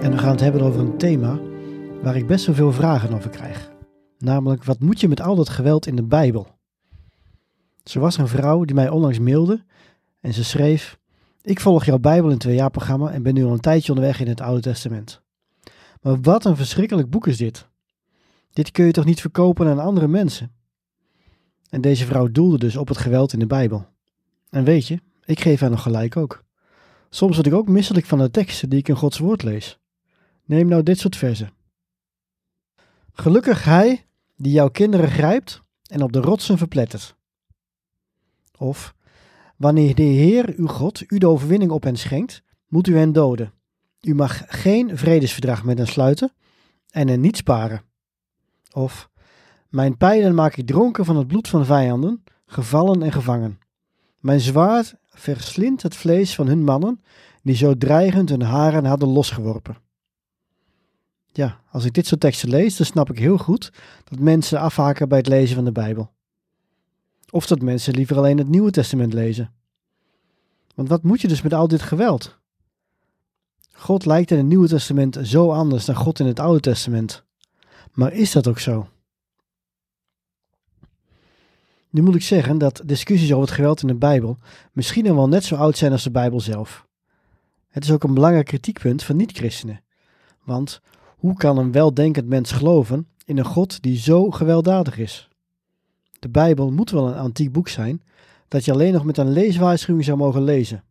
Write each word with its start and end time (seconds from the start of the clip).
En 0.00 0.10
we 0.10 0.18
gaan 0.18 0.30
het 0.30 0.40
hebben 0.40 0.60
over 0.60 0.80
een 0.80 0.98
thema 0.98 1.40
waar 2.02 2.16
ik 2.16 2.26
best 2.26 2.46
wel 2.46 2.54
veel 2.54 2.72
vragen 2.72 3.14
over 3.14 3.30
krijg. 3.30 3.70
Namelijk, 4.18 4.64
wat 4.64 4.80
moet 4.80 5.00
je 5.00 5.08
met 5.08 5.20
al 5.20 5.34
dat 5.34 5.48
geweld 5.48 5.86
in 5.86 5.96
de 5.96 6.02
Bijbel? 6.02 6.46
Zo 7.84 8.00
was 8.00 8.16
een 8.16 8.28
vrouw 8.28 8.64
die 8.64 8.74
mij 8.74 8.88
onlangs 8.88 9.18
mailde 9.18 9.64
en 10.20 10.34
ze 10.34 10.44
schreef: 10.44 10.98
Ik 11.42 11.60
volg 11.60 11.84
jouw 11.84 11.98
Bijbel 11.98 12.30
in 12.30 12.38
twee 12.38 12.54
jaar 12.54 12.70
programma 12.70 13.10
en 13.10 13.22
ben 13.22 13.34
nu 13.34 13.44
al 13.44 13.52
een 13.52 13.60
tijdje 13.60 13.92
onderweg 13.92 14.20
in 14.20 14.28
het 14.28 14.40
Oude 14.40 14.60
Testament. 14.60 15.22
Maar 16.02 16.20
wat 16.20 16.44
een 16.44 16.56
verschrikkelijk 16.56 17.10
boek 17.10 17.26
is 17.26 17.36
dit. 17.36 17.68
Dit 18.52 18.70
kun 18.70 18.84
je 18.84 18.92
toch 18.92 19.04
niet 19.04 19.20
verkopen 19.20 19.66
aan 19.66 19.78
andere 19.78 20.08
mensen? 20.08 20.52
En 21.68 21.80
deze 21.80 22.06
vrouw 22.06 22.30
doelde 22.30 22.58
dus 22.58 22.76
op 22.76 22.88
het 22.88 22.98
geweld 22.98 23.32
in 23.32 23.38
de 23.38 23.46
Bijbel. 23.46 23.86
En 24.50 24.64
weet 24.64 24.86
je, 24.86 25.00
ik 25.24 25.40
geef 25.40 25.60
haar 25.60 25.70
nog 25.70 25.82
gelijk 25.82 26.16
ook. 26.16 26.44
Soms 27.10 27.34
word 27.34 27.46
ik 27.46 27.54
ook 27.54 27.68
misselijk 27.68 28.06
van 28.06 28.18
de 28.18 28.30
teksten 28.30 28.68
die 28.68 28.78
ik 28.78 28.88
in 28.88 28.96
Gods 28.96 29.18
woord 29.18 29.42
lees. 29.42 29.79
Neem 30.50 30.68
nou 30.68 30.82
dit 30.82 30.98
soort 30.98 31.16
versen. 31.16 31.50
Gelukkig 33.12 33.64
hij 33.64 34.06
die 34.36 34.52
jouw 34.52 34.68
kinderen 34.68 35.10
grijpt 35.10 35.62
en 35.86 36.02
op 36.02 36.12
de 36.12 36.20
rotsen 36.20 36.58
verplettert. 36.58 37.16
Of, 38.58 38.94
wanneer 39.56 39.94
de 39.94 40.02
Heer 40.02 40.54
uw 40.56 40.66
God 40.66 41.02
u 41.08 41.18
de 41.18 41.28
overwinning 41.28 41.70
op 41.70 41.82
hen 41.82 41.96
schenkt, 41.96 42.42
moet 42.68 42.86
u 42.86 42.96
hen 42.96 43.12
doden. 43.12 43.52
U 44.00 44.14
mag 44.14 44.42
geen 44.46 44.98
vredesverdrag 44.98 45.64
met 45.64 45.78
hen 45.78 45.86
sluiten 45.86 46.32
en 46.90 47.08
hen 47.08 47.20
niet 47.20 47.36
sparen. 47.36 47.82
Of, 48.72 49.10
mijn 49.68 49.96
pijlen 49.96 50.34
maak 50.34 50.56
ik 50.56 50.66
dronken 50.66 51.04
van 51.04 51.16
het 51.16 51.26
bloed 51.26 51.48
van 51.48 51.64
vijanden, 51.64 52.24
gevallen 52.46 53.02
en 53.02 53.12
gevangen. 53.12 53.58
Mijn 54.18 54.40
zwaard 54.40 54.94
verslindt 55.06 55.82
het 55.82 55.96
vlees 55.96 56.34
van 56.34 56.46
hun 56.46 56.64
mannen, 56.64 57.02
die 57.42 57.56
zo 57.56 57.76
dreigend 57.76 58.28
hun 58.28 58.42
haren 58.42 58.84
hadden 58.84 59.08
losgeworpen. 59.08 59.88
Ja, 61.32 61.60
als 61.70 61.84
ik 61.84 61.92
dit 61.92 62.06
soort 62.06 62.20
teksten 62.20 62.48
lees, 62.48 62.76
dan 62.76 62.86
snap 62.86 63.10
ik 63.10 63.18
heel 63.18 63.38
goed 63.38 63.72
dat 64.04 64.18
mensen 64.18 64.60
afhaken 64.60 65.08
bij 65.08 65.18
het 65.18 65.26
lezen 65.26 65.54
van 65.54 65.64
de 65.64 65.72
Bijbel. 65.72 66.10
Of 67.30 67.46
dat 67.46 67.62
mensen 67.62 67.94
liever 67.94 68.16
alleen 68.16 68.38
het 68.38 68.48
Nieuwe 68.48 68.70
Testament 68.70 69.12
lezen. 69.12 69.52
Want 70.74 70.88
wat 70.88 71.02
moet 71.02 71.20
je 71.20 71.28
dus 71.28 71.42
met 71.42 71.54
al 71.54 71.68
dit 71.68 71.82
geweld? 71.82 72.38
God 73.72 74.06
lijkt 74.06 74.30
in 74.30 74.36
het 74.36 74.46
Nieuwe 74.46 74.68
Testament 74.68 75.18
zo 75.22 75.50
anders 75.52 75.84
dan 75.84 75.94
God 75.94 76.20
in 76.20 76.26
het 76.26 76.40
Oude 76.40 76.60
Testament. 76.60 77.24
Maar 77.92 78.12
is 78.12 78.32
dat 78.32 78.48
ook 78.48 78.58
zo? 78.58 78.88
Nu 81.90 82.02
moet 82.02 82.14
ik 82.14 82.22
zeggen 82.22 82.58
dat 82.58 82.82
discussies 82.84 83.32
over 83.32 83.44
het 83.46 83.54
geweld 83.54 83.80
in 83.82 83.86
de 83.86 83.94
Bijbel 83.94 84.38
misschien 84.72 85.04
nog 85.04 85.14
wel 85.14 85.28
net 85.28 85.44
zo 85.44 85.56
oud 85.56 85.76
zijn 85.76 85.92
als 85.92 86.02
de 86.02 86.10
Bijbel 86.10 86.40
zelf. 86.40 86.86
Het 87.68 87.84
is 87.84 87.90
ook 87.92 88.02
een 88.02 88.14
belangrijk 88.14 88.46
kritiekpunt 88.46 89.02
van 89.02 89.16
niet-christenen. 89.16 89.82
Want 90.44 90.80
hoe 91.20 91.34
kan 91.34 91.58
een 91.58 91.72
weldenkend 91.72 92.26
mens 92.26 92.52
geloven 92.52 93.08
in 93.24 93.38
een 93.38 93.44
God 93.44 93.82
die 93.82 93.98
zo 93.98 94.30
gewelddadig 94.30 94.98
is? 94.98 95.28
De 96.18 96.28
Bijbel 96.28 96.70
moet 96.70 96.90
wel 96.90 97.08
een 97.08 97.18
antiek 97.18 97.52
boek 97.52 97.68
zijn 97.68 98.02
dat 98.48 98.64
je 98.64 98.72
alleen 98.72 98.92
nog 98.92 99.04
met 99.04 99.18
een 99.18 99.32
leeswaarschuwing 99.32 100.04
zou 100.04 100.18
mogen 100.18 100.42
lezen. 100.42 100.84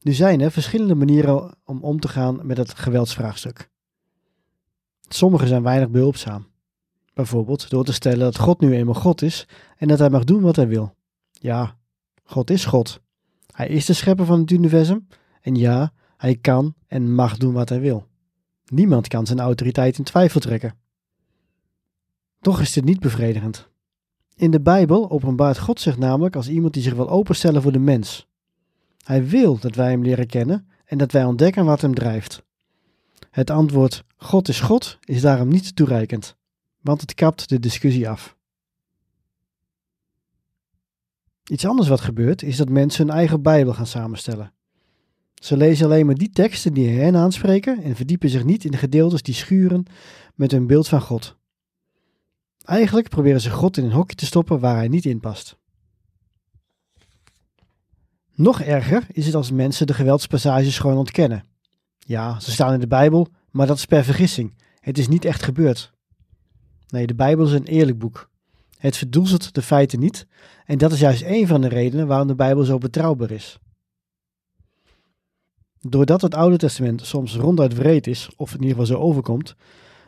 Nu 0.00 0.12
zijn 0.12 0.40
er 0.40 0.50
verschillende 0.50 0.94
manieren 0.94 1.54
om 1.64 1.82
om 1.82 2.00
te 2.00 2.08
gaan 2.08 2.46
met 2.46 2.56
het 2.56 2.74
geweldsvraagstuk. 2.74 3.70
Sommige 5.08 5.46
zijn 5.46 5.62
weinig 5.62 5.88
behulpzaam. 5.88 6.46
Bijvoorbeeld 7.14 7.70
door 7.70 7.84
te 7.84 7.92
stellen 7.92 8.18
dat 8.18 8.38
God 8.38 8.60
nu 8.60 8.74
eenmaal 8.74 8.94
God 8.94 9.22
is 9.22 9.48
en 9.76 9.88
dat 9.88 9.98
hij 9.98 10.10
mag 10.10 10.24
doen 10.24 10.40
wat 10.40 10.56
hij 10.56 10.68
wil. 10.68 10.94
Ja, 11.32 11.76
God 12.24 12.50
is 12.50 12.64
God. 12.64 13.00
Hij 13.52 13.68
is 13.68 13.86
de 13.86 13.92
schepper 13.92 14.26
van 14.26 14.40
het 14.40 14.50
universum 14.50 15.06
en 15.40 15.54
ja, 15.54 15.92
hij 16.16 16.36
kan 16.36 16.74
en 16.86 17.14
mag 17.14 17.36
doen 17.36 17.52
wat 17.52 17.68
hij 17.68 17.80
wil. 17.80 18.06
Niemand 18.70 19.08
kan 19.08 19.26
zijn 19.26 19.40
autoriteit 19.40 19.98
in 19.98 20.04
twijfel 20.04 20.40
trekken. 20.40 20.74
Toch 22.40 22.60
is 22.60 22.72
dit 22.72 22.84
niet 22.84 23.00
bevredigend. 23.00 23.68
In 24.34 24.50
de 24.50 24.60
Bijbel 24.60 25.10
openbaart 25.10 25.58
God 25.58 25.80
zich 25.80 25.98
namelijk 25.98 26.36
als 26.36 26.48
iemand 26.48 26.74
die 26.74 26.82
zich 26.82 26.94
wil 26.94 27.10
openstellen 27.10 27.62
voor 27.62 27.72
de 27.72 27.78
mens. 27.78 28.28
Hij 29.04 29.26
wil 29.26 29.58
dat 29.58 29.74
wij 29.74 29.90
hem 29.90 30.02
leren 30.02 30.26
kennen 30.26 30.68
en 30.84 30.98
dat 30.98 31.12
wij 31.12 31.24
ontdekken 31.24 31.64
wat 31.64 31.80
hem 31.80 31.94
drijft. 31.94 32.42
Het 33.30 33.50
antwoord 33.50 34.04
God 34.16 34.48
is 34.48 34.60
God 34.60 34.98
is 35.04 35.20
daarom 35.20 35.48
niet 35.48 35.76
toereikend, 35.76 36.36
want 36.80 37.00
het 37.00 37.14
kapt 37.14 37.48
de 37.48 37.58
discussie 37.58 38.08
af. 38.08 38.36
Iets 41.44 41.66
anders 41.66 41.88
wat 41.88 42.00
gebeurt 42.00 42.42
is 42.42 42.56
dat 42.56 42.68
mensen 42.68 43.06
hun 43.06 43.16
eigen 43.16 43.42
Bijbel 43.42 43.74
gaan 43.74 43.86
samenstellen. 43.86 44.52
Ze 45.38 45.56
lezen 45.56 45.86
alleen 45.86 46.06
maar 46.06 46.14
die 46.14 46.30
teksten 46.30 46.72
die 46.72 46.88
hen 46.88 47.16
aanspreken 47.16 47.82
en 47.82 47.96
verdiepen 47.96 48.28
zich 48.28 48.44
niet 48.44 48.64
in 48.64 48.70
de 48.70 48.76
gedeeltes 48.76 49.22
die 49.22 49.34
schuren 49.34 49.84
met 50.34 50.50
hun 50.50 50.66
beeld 50.66 50.88
van 50.88 51.00
God. 51.00 51.36
Eigenlijk 52.64 53.08
proberen 53.08 53.40
ze 53.40 53.50
God 53.50 53.76
in 53.76 53.84
een 53.84 53.92
hokje 53.92 54.16
te 54.16 54.26
stoppen 54.26 54.60
waar 54.60 54.76
hij 54.76 54.88
niet 54.88 55.04
in 55.04 55.20
past. 55.20 55.56
Nog 58.34 58.60
erger 58.60 59.06
is 59.12 59.26
het 59.26 59.34
als 59.34 59.50
mensen 59.50 59.86
de 59.86 59.94
geweldspassages 59.94 60.78
gewoon 60.78 60.96
ontkennen. 60.96 61.44
Ja, 61.98 62.40
ze 62.40 62.50
staan 62.50 62.72
in 62.72 62.80
de 62.80 62.86
Bijbel, 62.86 63.28
maar 63.50 63.66
dat 63.66 63.76
is 63.76 63.84
per 63.84 64.04
vergissing. 64.04 64.54
Het 64.80 64.98
is 64.98 65.08
niet 65.08 65.24
echt 65.24 65.42
gebeurd. 65.42 65.92
Nee, 66.88 67.06
de 67.06 67.14
Bijbel 67.14 67.46
is 67.46 67.52
een 67.52 67.64
eerlijk 67.64 67.98
boek. 67.98 68.30
Het 68.78 68.96
verdoezelt 68.96 69.54
de 69.54 69.62
feiten 69.62 70.00
niet 70.00 70.26
en 70.64 70.78
dat 70.78 70.92
is 70.92 71.00
juist 71.00 71.22
een 71.22 71.46
van 71.46 71.60
de 71.60 71.68
redenen 71.68 72.06
waarom 72.06 72.26
de 72.26 72.34
Bijbel 72.34 72.64
zo 72.64 72.78
betrouwbaar 72.78 73.30
is. 73.30 73.58
Doordat 75.80 76.20
het 76.20 76.34
Oude 76.34 76.56
Testament 76.56 77.06
soms 77.06 77.36
ronduit 77.36 77.74
wreed 77.74 78.06
is, 78.06 78.28
of 78.36 78.54
in 78.54 78.62
ieder 78.62 78.70
geval 78.70 78.86
zo 78.86 79.02
overkomt, 79.02 79.54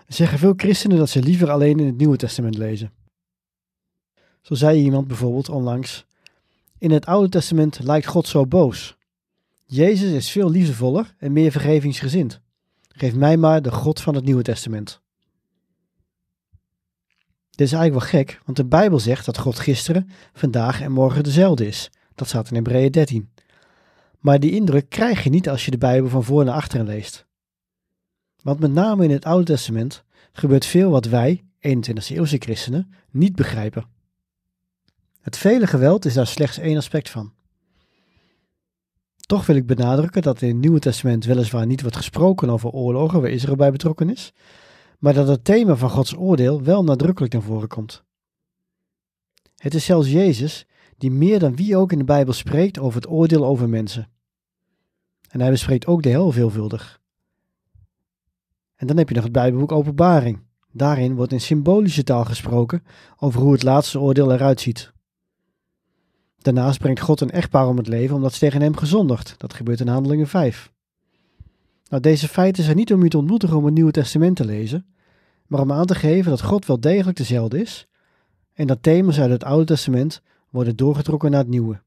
zeggen 0.06 0.38
veel 0.38 0.54
christenen 0.56 0.98
dat 0.98 1.08
ze 1.08 1.22
liever 1.22 1.50
alleen 1.50 1.78
in 1.78 1.86
het 1.86 1.96
Nieuwe 1.96 2.16
Testament 2.16 2.56
lezen. 2.56 2.92
Zo 4.42 4.54
zei 4.54 4.82
iemand 4.82 5.06
bijvoorbeeld 5.06 5.48
onlangs: 5.48 6.06
In 6.78 6.90
het 6.90 7.06
Oude 7.06 7.28
Testament 7.28 7.78
lijkt 7.82 8.06
God 8.06 8.28
zo 8.28 8.46
boos. 8.46 8.96
Jezus 9.64 10.12
is 10.12 10.30
veel 10.30 10.50
liefdevoller 10.50 11.14
en 11.18 11.32
meer 11.32 11.50
vergevingsgezind. 11.50 12.40
Geef 12.88 13.14
mij 13.14 13.36
maar 13.36 13.62
de 13.62 13.70
God 13.70 14.00
van 14.00 14.14
het 14.14 14.24
Nieuwe 14.24 14.42
Testament. 14.42 15.00
Dit 17.50 17.68
is 17.68 17.72
eigenlijk 17.72 18.12
wel 18.12 18.20
gek, 18.20 18.40
want 18.44 18.56
de 18.56 18.64
Bijbel 18.64 18.98
zegt 18.98 19.26
dat 19.26 19.38
God 19.38 19.58
gisteren, 19.58 20.10
vandaag 20.32 20.80
en 20.80 20.92
morgen 20.92 21.22
dezelfde 21.22 21.66
is. 21.66 21.90
Dat 22.14 22.28
staat 22.28 22.48
in 22.48 22.54
Hebreeën 22.54 22.90
13. 22.90 23.30
Maar 24.20 24.40
die 24.40 24.50
indruk 24.50 24.88
krijg 24.88 25.24
je 25.24 25.30
niet 25.30 25.48
als 25.48 25.64
je 25.64 25.70
de 25.70 25.78
Bijbel 25.78 26.08
van 26.08 26.24
voor 26.24 26.44
naar 26.44 26.54
achteren 26.54 26.86
leest. 26.86 27.26
Want 28.42 28.60
met 28.60 28.72
name 28.72 29.04
in 29.04 29.10
het 29.10 29.24
Oude 29.24 29.44
Testament 29.44 30.04
gebeurt 30.32 30.66
veel 30.66 30.90
wat 30.90 31.06
wij, 31.06 31.44
21e 31.56 32.06
eeuwse 32.08 32.36
christenen, 32.38 32.92
niet 33.10 33.34
begrijpen. 33.34 33.86
Het 35.20 35.36
vele 35.36 35.66
geweld 35.66 36.04
is 36.04 36.14
daar 36.14 36.26
slechts 36.26 36.58
één 36.58 36.76
aspect 36.76 37.10
van. 37.10 37.32
Toch 39.16 39.46
wil 39.46 39.56
ik 39.56 39.66
benadrukken 39.66 40.22
dat 40.22 40.42
in 40.42 40.48
het 40.48 40.56
Nieuwe 40.56 40.78
Testament 40.78 41.24
weliswaar 41.24 41.66
niet 41.66 41.80
wordt 41.80 41.96
gesproken 41.96 42.50
over 42.50 42.70
oorlogen 42.70 43.20
waar 43.20 43.30
Israël 43.30 43.56
bij 43.56 43.70
betrokken 43.70 44.10
is, 44.10 44.32
maar 44.98 45.14
dat 45.14 45.28
het 45.28 45.44
thema 45.44 45.76
van 45.76 45.90
Gods 45.90 46.16
oordeel 46.16 46.62
wel 46.62 46.84
nadrukkelijk 46.84 47.32
naar 47.32 47.42
voren 47.42 47.68
komt. 47.68 48.02
Het 49.56 49.74
is 49.74 49.84
zelfs 49.84 50.10
Jezus 50.10 50.66
die 51.00 51.10
meer 51.10 51.38
dan 51.38 51.56
wie 51.56 51.76
ook 51.76 51.92
in 51.92 51.98
de 51.98 52.04
Bijbel 52.04 52.32
spreekt 52.32 52.78
over 52.78 53.00
het 53.00 53.10
oordeel 53.10 53.44
over 53.44 53.68
mensen. 53.68 54.08
En 55.28 55.40
hij 55.40 55.50
bespreekt 55.50 55.86
ook 55.86 56.02
de 56.02 56.08
hel 56.08 56.30
veelvuldig. 56.30 57.00
En 58.76 58.86
dan 58.86 58.96
heb 58.96 59.08
je 59.08 59.14
nog 59.14 59.24
het 59.24 59.32
Bijbelboek 59.32 59.72
Openbaring. 59.72 60.38
Daarin 60.72 61.14
wordt 61.14 61.32
in 61.32 61.40
symbolische 61.40 62.02
taal 62.02 62.24
gesproken 62.24 62.82
over 63.16 63.40
hoe 63.40 63.52
het 63.52 63.62
laatste 63.62 64.00
oordeel 64.00 64.32
eruit 64.32 64.60
ziet. 64.60 64.92
Daarnaast 66.38 66.78
brengt 66.78 67.00
God 67.00 67.20
een 67.20 67.30
echtpaar 67.30 67.66
om 67.66 67.76
het 67.76 67.88
leven 67.88 68.16
omdat 68.16 68.32
ze 68.32 68.38
tegen 68.38 68.60
hem 68.60 68.76
gezondigd. 68.76 69.34
Dat 69.38 69.54
gebeurt 69.54 69.80
in 69.80 69.88
Handelingen 69.88 70.28
5. 70.28 70.72
Nou, 71.88 72.02
deze 72.02 72.28
feiten 72.28 72.64
zijn 72.64 72.76
niet 72.76 72.92
om 72.92 73.02
u 73.02 73.08
te 73.08 73.18
ontmoedigen 73.18 73.56
om 73.56 73.64
het 73.64 73.74
Nieuwe 73.74 73.90
Testament 73.90 74.36
te 74.36 74.44
lezen, 74.44 74.86
maar 75.46 75.60
om 75.60 75.72
aan 75.72 75.86
te 75.86 75.94
geven 75.94 76.30
dat 76.30 76.42
God 76.42 76.66
wel 76.66 76.80
degelijk 76.80 77.16
dezelfde 77.16 77.60
is 77.60 77.88
en 78.52 78.66
dat 78.66 78.82
thema's 78.82 79.20
uit 79.20 79.30
het 79.30 79.44
Oude 79.44 79.64
Testament 79.64 80.22
worden 80.50 80.76
doorgetrokken 80.76 81.30
naar 81.30 81.40
het 81.40 81.48
Nieuwe. 81.48 81.82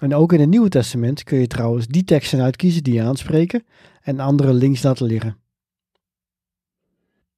En 0.00 0.14
ook 0.14 0.32
in 0.32 0.40
het 0.40 0.48
Nieuwe 0.48 0.68
Testament 0.68 1.22
kun 1.22 1.38
je 1.38 1.46
trouwens 1.46 1.86
die 1.86 2.04
teksten 2.04 2.40
uitkiezen 2.40 2.82
die 2.82 2.94
je 2.94 3.02
aanspreken 3.02 3.66
en 4.02 4.20
andere 4.20 4.52
links 4.52 4.82
laten 4.82 5.06
liggen. 5.06 5.36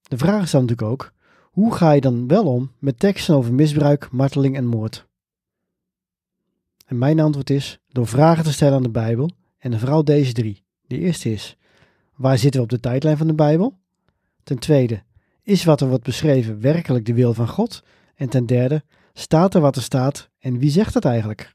De 0.03 0.19
vraag 0.19 0.43
is 0.43 0.51
dan 0.51 0.61
natuurlijk 0.61 0.91
ook, 0.91 1.13
hoe 1.51 1.75
ga 1.75 1.93
je 1.93 2.01
dan 2.01 2.27
wel 2.29 2.45
om 2.45 2.73
met 2.79 2.99
teksten 2.99 3.35
over 3.35 3.55
misbruik, 3.55 4.11
marteling 4.11 4.57
en 4.57 4.67
moord? 4.67 5.09
En 6.87 6.99
mijn 6.99 7.21
antwoord 7.21 7.51
is 7.51 7.81
door 7.89 8.07
vragen 8.07 8.45
te 8.45 8.53
stellen 8.53 8.75
aan 8.75 8.83
de 8.83 8.91
Bijbel 8.91 9.31
en 9.59 9.79
vooral 9.79 10.05
deze 10.05 10.33
drie. 10.33 10.65
De 10.87 10.99
eerste 10.99 11.33
is, 11.33 11.57
waar 12.17 12.39
zitten 12.39 12.61
we 12.61 12.67
op 12.67 12.73
de 12.73 12.81
tijdlijn 12.81 13.17
van 13.17 13.27
de 13.27 13.35
Bijbel? 13.35 13.79
Ten 14.43 14.59
tweede, 14.59 15.03
is 15.43 15.65
wat 15.65 15.81
er 15.81 15.89
wordt 15.89 16.05
beschreven 16.05 16.61
werkelijk 16.61 17.07
de 17.07 17.15
wil 17.15 17.35
van 17.35 17.49
God? 17.49 17.83
En 18.15 18.29
ten 18.29 18.47
derde, 18.47 18.85
staat 19.13 19.55
er 19.55 19.61
wat 19.61 19.77
er 19.77 19.83
staat 19.83 20.31
en 20.39 20.59
wie 20.59 20.71
zegt 20.71 20.95
het 20.95 21.05
eigenlijk? 21.05 21.55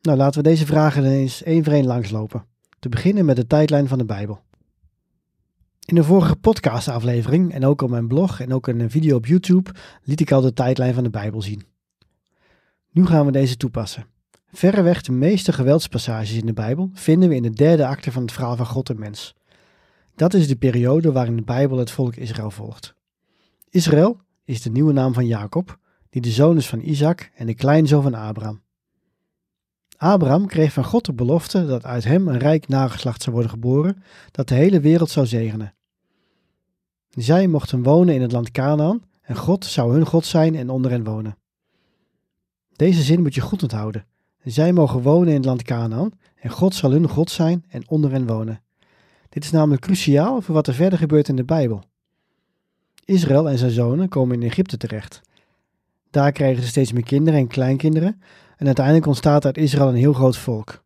Nou, 0.00 0.16
laten 0.16 0.42
we 0.42 0.48
deze 0.48 0.66
vragen 0.66 1.04
eens 1.04 1.42
één 1.42 1.64
voor 1.64 1.72
één 1.72 1.86
langslopen. 1.86 2.44
Te 2.78 2.88
beginnen 2.88 3.24
met 3.24 3.36
de 3.36 3.46
tijdlijn 3.46 3.88
van 3.88 3.98
de 3.98 4.04
Bijbel. 4.04 4.40
In 5.84 5.94
de 5.94 6.04
vorige 6.04 6.36
podcastaflevering 6.36 7.52
en 7.52 7.64
ook 7.64 7.82
op 7.82 7.90
mijn 7.90 8.08
blog 8.08 8.40
en 8.40 8.52
ook 8.52 8.68
in 8.68 8.80
een 8.80 8.90
video 8.90 9.16
op 9.16 9.26
YouTube 9.26 9.70
liet 10.02 10.20
ik 10.20 10.32
al 10.32 10.40
de 10.40 10.52
tijdlijn 10.52 10.94
van 10.94 11.02
de 11.02 11.10
Bijbel 11.10 11.42
zien. 11.42 11.66
Nu 12.90 13.06
gaan 13.06 13.26
we 13.26 13.32
deze 13.32 13.56
toepassen. 13.56 14.06
Verreweg 14.52 15.02
de 15.02 15.12
meeste 15.12 15.52
geweldspassages 15.52 16.32
in 16.32 16.46
de 16.46 16.52
Bijbel 16.52 16.90
vinden 16.92 17.28
we 17.28 17.34
in 17.34 17.42
de 17.42 17.50
derde 17.50 17.86
acte 17.86 18.12
van 18.12 18.22
het 18.22 18.32
verhaal 18.32 18.56
van 18.56 18.66
God 18.66 18.90
en 18.90 18.98
mens. 18.98 19.34
Dat 20.14 20.34
is 20.34 20.48
de 20.48 20.56
periode 20.56 21.12
waarin 21.12 21.36
de 21.36 21.42
Bijbel 21.42 21.78
het 21.78 21.90
volk 21.90 22.16
Israël 22.16 22.50
volgt. 22.50 22.94
Israël 23.70 24.20
is 24.44 24.62
de 24.62 24.70
nieuwe 24.70 24.92
naam 24.92 25.14
van 25.14 25.26
Jacob, 25.26 25.78
die 26.10 26.22
de 26.22 26.30
zoon 26.30 26.56
is 26.56 26.68
van 26.68 26.80
Isaac 26.80 27.30
en 27.34 27.46
de 27.46 27.54
kleinzoon 27.54 28.02
van 28.02 28.14
Abraham. 28.14 28.62
Abraham 29.96 30.46
kreeg 30.46 30.72
van 30.72 30.84
God 30.84 31.04
de 31.04 31.12
belofte 31.12 31.66
dat 31.66 31.84
uit 31.84 32.04
hem 32.04 32.28
een 32.28 32.38
rijk 32.38 32.68
nageslacht 32.68 33.22
zou 33.22 33.34
worden 33.34 33.52
geboren, 33.52 34.02
dat 34.30 34.48
de 34.48 34.54
hele 34.54 34.80
wereld 34.80 35.10
zou 35.10 35.26
zegenen. 35.26 35.74
Zij 37.10 37.46
mochten 37.46 37.82
wonen 37.82 38.14
in 38.14 38.22
het 38.22 38.32
land 38.32 38.50
Canaan 38.50 39.02
en 39.22 39.36
God 39.36 39.64
zou 39.64 39.92
hun 39.92 40.06
God 40.06 40.24
zijn 40.24 40.54
en 40.54 40.68
onder 40.68 40.90
hen 40.90 41.04
wonen. 41.04 41.36
Deze 42.76 43.02
zin 43.02 43.22
moet 43.22 43.34
je 43.34 43.40
goed 43.40 43.62
onthouden. 43.62 44.06
Zij 44.44 44.72
mogen 44.72 45.02
wonen 45.02 45.28
in 45.28 45.34
het 45.34 45.44
land 45.44 45.62
Canaan 45.62 46.12
en 46.34 46.50
God 46.50 46.74
zal 46.74 46.90
hun 46.90 47.08
God 47.08 47.30
zijn 47.30 47.64
en 47.68 47.88
onder 47.88 48.10
hen 48.10 48.26
wonen. 48.26 48.62
Dit 49.28 49.44
is 49.44 49.50
namelijk 49.50 49.82
cruciaal 49.82 50.40
voor 50.40 50.54
wat 50.54 50.66
er 50.66 50.74
verder 50.74 50.98
gebeurt 50.98 51.28
in 51.28 51.36
de 51.36 51.44
Bijbel. 51.44 51.82
Israël 53.04 53.48
en 53.48 53.58
zijn 53.58 53.70
zonen 53.70 54.08
komen 54.08 54.42
in 54.42 54.48
Egypte 54.48 54.76
terecht. 54.76 55.20
Daar 56.10 56.32
krijgen 56.32 56.62
ze 56.62 56.68
steeds 56.68 56.92
meer 56.92 57.04
kinderen 57.04 57.40
en 57.40 57.46
kleinkinderen 57.46 58.22
en 58.56 58.66
uiteindelijk 58.66 59.06
ontstaat 59.06 59.44
uit 59.44 59.56
Israël 59.56 59.88
een 59.88 59.94
heel 59.94 60.12
groot 60.12 60.36
volk. 60.36 60.84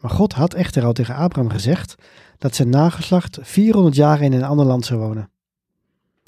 Maar 0.00 0.10
God 0.10 0.32
had 0.32 0.54
echter 0.54 0.84
al 0.84 0.92
tegen 0.92 1.14
Abraham 1.14 1.50
gezegd 1.50 1.94
dat 2.38 2.54
zijn 2.54 2.68
nageslacht 2.68 3.38
400 3.40 3.94
jaar 3.94 4.22
in 4.22 4.32
een 4.32 4.44
ander 4.44 4.66
land 4.66 4.84
zou 4.84 5.00
wonen. 5.00 5.30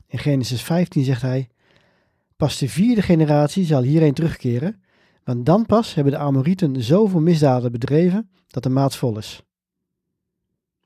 In 0.07 0.19
Genesis 0.19 0.63
15 0.63 1.05
zegt 1.05 1.23
hij: 1.23 1.49
Pas 2.37 2.59
de 2.59 2.69
vierde 2.69 3.03
generatie 3.03 3.65
zal 3.65 3.83
hierheen 3.83 4.15
terugkeren, 4.15 4.83
want 5.25 5.47
dan 5.47 5.67
pas 5.67 5.95
hebben 5.95 6.13
de 6.13 6.19
Amorieten 6.19 6.83
zoveel 6.83 7.21
misdaden 7.21 7.73
bedreven 7.73 8.31
dat 8.47 8.63
de 8.63 8.69
maat 8.69 8.97
vol 8.97 9.19
is. 9.19 9.43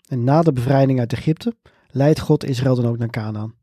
En 0.09 0.25
na 0.25 0.43
de 0.43 0.53
bevrijding 0.53 0.99
uit 0.99 1.13
Egypte 1.13 1.57
leidt 1.87 2.21
God 2.21 2.45
Israël 2.45 2.75
dan 2.75 2.87
ook 2.87 2.99
naar 2.99 3.11
Canaan. 3.11 3.55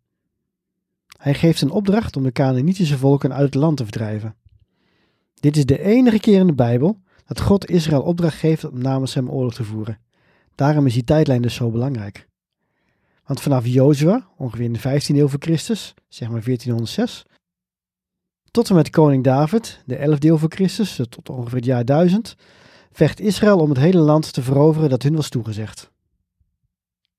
Hij 1.23 1.33
geeft 1.33 1.61
een 1.61 1.71
opdracht 1.71 2.15
om 2.15 2.23
de 2.23 2.31
Canaanitische 2.31 2.97
volken 2.97 3.33
uit 3.33 3.45
het 3.45 3.55
land 3.55 3.77
te 3.77 3.83
verdrijven. 3.83 4.35
Dit 5.33 5.57
is 5.57 5.65
de 5.65 5.79
enige 5.79 6.19
keer 6.19 6.39
in 6.39 6.47
de 6.47 6.53
Bijbel 6.53 6.99
dat 7.25 7.39
God 7.41 7.69
Israël 7.69 8.01
opdracht 8.01 8.37
geeft 8.37 8.63
om 8.63 8.81
namens 8.81 9.13
hem 9.13 9.29
oorlog 9.29 9.53
te 9.53 9.63
voeren. 9.63 9.99
Daarom 10.55 10.85
is 10.85 10.93
die 10.93 11.03
tijdlijn 11.03 11.41
dus 11.41 11.53
zo 11.53 11.71
belangrijk. 11.71 12.27
Want 13.25 13.41
vanaf 13.41 13.65
Jozua, 13.65 14.27
ongeveer 14.37 14.65
in 14.65 14.73
de 14.73 14.79
15e 14.79 15.15
eeuw 15.15 15.27
voor 15.27 15.39
Christus, 15.39 15.93
zeg 16.07 16.29
maar 16.29 16.43
1406, 16.43 17.25
tot 18.51 18.69
en 18.69 18.75
met 18.75 18.89
koning 18.89 19.23
David, 19.23 19.81
de 19.85 19.97
11e 19.97 20.19
eeuw 20.19 20.37
voor 20.37 20.51
Christus, 20.51 20.95
tot 21.09 21.29
ongeveer 21.29 21.57
het 21.57 21.65
jaar 21.65 21.85
1000, 21.85 22.35
vecht 22.91 23.19
Israël 23.19 23.59
om 23.59 23.69
het 23.69 23.79
hele 23.79 23.99
land 23.99 24.33
te 24.33 24.41
veroveren 24.41 24.89
dat 24.89 25.03
hun 25.03 25.15
was 25.15 25.29
toegezegd. 25.29 25.91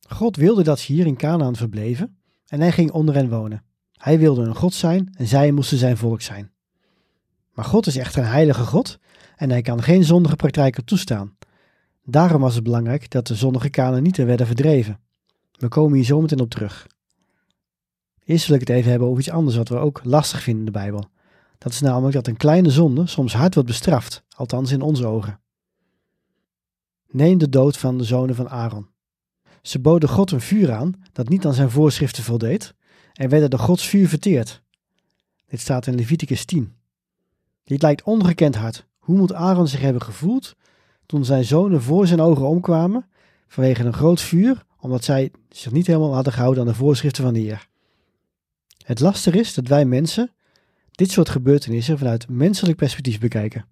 God 0.09 0.37
wilde 0.37 0.63
dat 0.63 0.79
ze 0.79 0.93
hier 0.93 1.07
in 1.07 1.17
Canaan 1.17 1.57
verbleven 1.57 2.19
en 2.47 2.61
hij 2.61 2.73
ging 2.73 2.91
onder 2.91 3.15
hen 3.15 3.29
wonen. 3.29 3.63
Hij 4.05 4.19
wilde 4.19 4.43
een 4.43 4.55
God 4.55 4.75
zijn 4.75 5.15
en 5.17 5.27
zij 5.27 5.53
moesten 5.53 5.79
zijn 5.79 5.97
volk 5.97 6.21
zijn. 6.21 6.51
Maar 7.53 7.65
God 7.65 7.87
is 7.87 7.97
echter 7.97 8.23
een 8.23 8.29
heilige 8.29 8.65
God 8.65 8.99
en 9.37 9.51
hij 9.51 9.63
kan 9.63 9.83
geen 9.83 10.05
zondige 10.05 10.37
praktijken 10.37 10.85
toestaan. 10.85 11.37
Daarom 12.05 12.41
was 12.41 12.55
het 12.55 12.65
belangrijk 12.65 13.11
dat 13.11 13.27
de 13.27 13.35
zondige 13.35 13.71
Canaanieten 13.71 14.27
werden 14.27 14.47
verdreven. 14.47 15.01
We 15.53 15.69
komen 15.69 15.95
hier 15.95 16.05
zo 16.05 16.21
meteen 16.21 16.41
op 16.41 16.51
terug. 16.51 16.87
Eerst 18.25 18.47
wil 18.47 18.55
ik 18.55 18.69
het 18.69 18.77
even 18.77 18.91
hebben 18.91 19.09
over 19.09 19.21
iets 19.21 19.31
anders 19.31 19.57
wat 19.57 19.69
we 19.69 19.77
ook 19.77 20.01
lastig 20.03 20.43
vinden 20.43 20.67
in 20.67 20.73
de 20.73 20.79
Bijbel. 20.79 21.09
Dat 21.59 21.73
is 21.73 21.81
namelijk 21.81 22.15
dat 22.15 22.27
een 22.27 22.37
kleine 22.37 22.71
zonde 22.71 23.07
soms 23.07 23.35
hard 23.35 23.55
wordt 23.55 23.69
bestraft, 23.69 24.25
althans 24.37 24.73
in 24.73 24.83
onze 24.83 25.07
ogen. 25.07 25.41
Neem 27.11 27.39
de 27.39 27.49
dood 27.49 27.77
van 27.77 27.99
de 27.99 28.05
zonen 28.05 28.35
van 28.35 28.49
Aaron. 28.49 28.89
Ze 29.63 29.79
boden 29.79 30.09
God 30.09 30.31
een 30.31 30.41
vuur 30.41 30.73
aan 30.73 30.93
dat 31.13 31.29
niet 31.29 31.47
aan 31.47 31.55
zijn 31.55 31.71
voorschriften 31.71 32.23
voldeed 32.23 32.75
en 33.15 33.29
werden 33.29 33.51
door 33.51 33.59
Gods 33.59 33.87
vuur 33.87 34.09
verteerd. 34.09 34.63
Dit 35.49 35.61
staat 35.61 35.87
in 35.87 35.95
Leviticus 35.95 36.45
10. 36.45 36.75
Dit 37.65 37.83
lijkt 37.83 38.03
ongekend 38.03 38.55
hard. 38.55 38.87
Hoe 38.99 39.17
moet 39.17 39.33
Aaron 39.33 39.69
zich 39.69 39.81
hebben 39.81 40.03
gevoeld 40.03 40.55
toen 41.07 41.25
zijn 41.25 41.45
zonen 41.45 41.83
voor 41.83 42.07
zijn 42.07 42.21
ogen 42.21 42.47
omkwamen 42.47 43.07
vanwege 43.49 43.85
een 43.85 43.93
groot 43.93 44.21
vuur, 44.21 44.65
omdat 44.81 45.05
zij 45.05 45.31
zich 45.49 45.73
niet 45.73 45.87
helemaal 45.87 46.15
hadden 46.15 46.33
gehouden 46.33 46.63
aan 46.63 46.69
de 46.69 46.75
voorschriften 46.75 47.25
van 47.25 47.33
de 47.33 47.41
Heer? 47.41 47.69
Het 48.85 49.01
lastig 49.01 49.35
is 49.35 49.55
dat 49.55 49.67
wij 49.67 49.85
mensen 49.85 50.33
dit 50.91 51.11
soort 51.11 51.29
gebeurtenissen 51.29 51.99
vanuit 51.99 52.29
menselijk 52.29 52.77
perspectief 52.77 53.19
bekijken. 53.19 53.67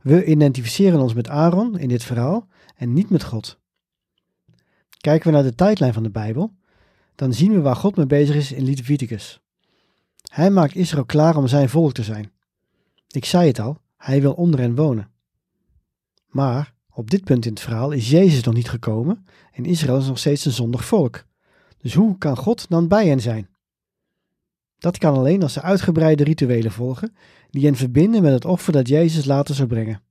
We 0.00 0.24
identificeren 0.24 1.00
ons 1.00 1.14
met 1.14 1.28
Aaron 1.28 1.78
in 1.78 1.88
dit 1.88 2.04
verhaal 2.04 2.48
en 2.76 2.92
niet 2.92 3.10
met 3.10 3.24
God. 3.24 3.58
Kijken 5.00 5.26
we 5.26 5.34
naar 5.34 5.42
de 5.42 5.54
tijdlijn 5.54 5.92
van 5.92 6.02
de 6.02 6.10
Bijbel, 6.10 6.52
dan 7.18 7.34
zien 7.34 7.52
we 7.52 7.60
waar 7.60 7.76
God 7.76 7.96
mee 7.96 8.06
bezig 8.06 8.36
is 8.36 8.52
in 8.52 8.64
Leviticus. 8.64 9.40
Hij 10.22 10.50
maakt 10.50 10.74
Israël 10.74 11.04
klaar 11.04 11.36
om 11.36 11.46
zijn 11.46 11.68
volk 11.68 11.92
te 11.92 12.02
zijn. 12.02 12.32
Ik 13.08 13.24
zei 13.24 13.46
het 13.46 13.58
al, 13.58 13.80
hij 13.96 14.20
wil 14.20 14.32
onder 14.32 14.60
hen 14.60 14.74
wonen. 14.74 15.10
Maar 16.26 16.74
op 16.90 17.10
dit 17.10 17.24
punt 17.24 17.44
in 17.44 17.50
het 17.50 17.60
verhaal 17.60 17.90
is 17.90 18.10
Jezus 18.10 18.42
nog 18.42 18.54
niet 18.54 18.68
gekomen 18.68 19.26
en 19.52 19.64
Israël 19.64 19.98
is 19.98 20.06
nog 20.06 20.18
steeds 20.18 20.44
een 20.44 20.52
zondig 20.52 20.84
volk. 20.84 21.24
Dus 21.78 21.94
hoe 21.94 22.18
kan 22.18 22.36
God 22.36 22.68
dan 22.68 22.88
bij 22.88 23.08
hen 23.08 23.20
zijn? 23.20 23.48
Dat 24.78 24.98
kan 24.98 25.14
alleen 25.14 25.42
als 25.42 25.52
ze 25.52 25.62
uitgebreide 25.62 26.24
rituelen 26.24 26.72
volgen 26.72 27.16
die 27.50 27.64
hen 27.64 27.76
verbinden 27.76 28.22
met 28.22 28.32
het 28.32 28.44
offer 28.44 28.72
dat 28.72 28.88
Jezus 28.88 29.24
later 29.24 29.54
zou 29.54 29.68
brengen. 29.68 30.02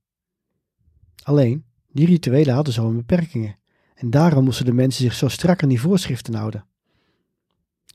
Alleen, 1.22 1.64
die 1.92 2.06
rituelen 2.06 2.54
hadden 2.54 2.74
zo 2.74 2.90
beperkingen 2.90 3.58
en 3.94 4.10
daarom 4.10 4.44
moesten 4.44 4.64
de 4.64 4.72
mensen 4.72 5.04
zich 5.04 5.14
zo 5.14 5.28
strak 5.28 5.62
aan 5.62 5.68
die 5.68 5.80
voorschriften 5.80 6.34
houden. 6.34 6.66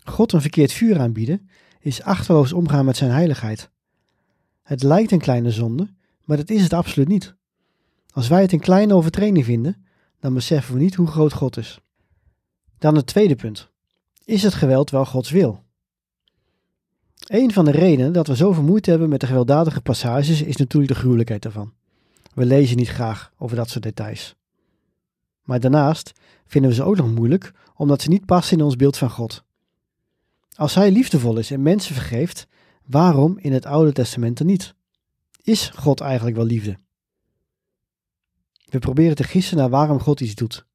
God 0.03 0.31
een 0.31 0.41
verkeerd 0.41 0.71
vuur 0.71 0.99
aanbieden 0.99 1.49
is 1.79 2.01
achterloos 2.01 2.53
omgaan 2.53 2.85
met 2.85 2.97
zijn 2.97 3.11
heiligheid. 3.11 3.69
Het 4.63 4.83
lijkt 4.83 5.11
een 5.11 5.19
kleine 5.19 5.51
zonde, 5.51 5.89
maar 6.25 6.37
dat 6.37 6.49
is 6.49 6.63
het 6.63 6.73
absoluut 6.73 7.07
niet. 7.07 7.35
Als 8.11 8.27
wij 8.27 8.41
het 8.41 8.51
een 8.51 8.59
kleine 8.59 8.93
overtreding 8.93 9.45
vinden, 9.45 9.85
dan 10.19 10.33
beseffen 10.33 10.73
we 10.73 10.79
niet 10.79 10.95
hoe 10.95 11.07
groot 11.07 11.33
God 11.33 11.57
is. 11.57 11.79
Dan 12.77 12.95
het 12.95 13.05
tweede 13.05 13.35
punt. 13.35 13.69
Is 14.25 14.43
het 14.43 14.53
geweld 14.53 14.89
wel 14.89 15.05
Gods 15.05 15.31
wil? 15.31 15.63
Een 17.27 17.53
van 17.53 17.65
de 17.65 17.71
redenen 17.71 18.13
dat 18.13 18.27
we 18.27 18.35
zoveel 18.35 18.63
moeite 18.63 18.89
hebben 18.89 19.09
met 19.09 19.19
de 19.19 19.27
gewelddadige 19.27 19.81
passages 19.81 20.41
is 20.41 20.55
natuurlijk 20.55 20.93
de 20.93 20.99
gruwelijkheid 20.99 21.41
daarvan. 21.41 21.73
We 22.33 22.45
lezen 22.45 22.77
niet 22.77 22.89
graag 22.89 23.31
over 23.37 23.55
dat 23.55 23.69
soort 23.69 23.83
details. 23.83 24.35
Maar 25.43 25.59
daarnaast 25.59 26.11
vinden 26.45 26.69
we 26.69 26.75
ze 26.75 26.83
ook 26.83 26.95
nog 26.95 27.13
moeilijk 27.13 27.51
omdat 27.75 28.01
ze 28.01 28.09
niet 28.09 28.25
passen 28.25 28.57
in 28.57 28.63
ons 28.63 28.75
beeld 28.75 28.97
van 28.97 29.09
God. 29.09 29.43
Als 30.55 30.75
Hij 30.75 30.91
liefdevol 30.91 31.37
is 31.37 31.51
en 31.51 31.61
mensen 31.61 31.95
vergeeft, 31.95 32.47
waarom 32.85 33.37
in 33.37 33.53
het 33.53 33.65
Oude 33.65 33.91
Testament 33.91 34.37
dan 34.37 34.47
niet? 34.47 34.75
Is 35.41 35.71
God 35.75 36.01
eigenlijk 36.01 36.35
wel 36.35 36.45
liefde? 36.45 36.77
We 38.65 38.79
proberen 38.79 39.15
te 39.15 39.23
gissen 39.23 39.57
naar 39.57 39.69
waarom 39.69 39.99
God 39.99 40.19
iets 40.21 40.35
doet. 40.35 40.65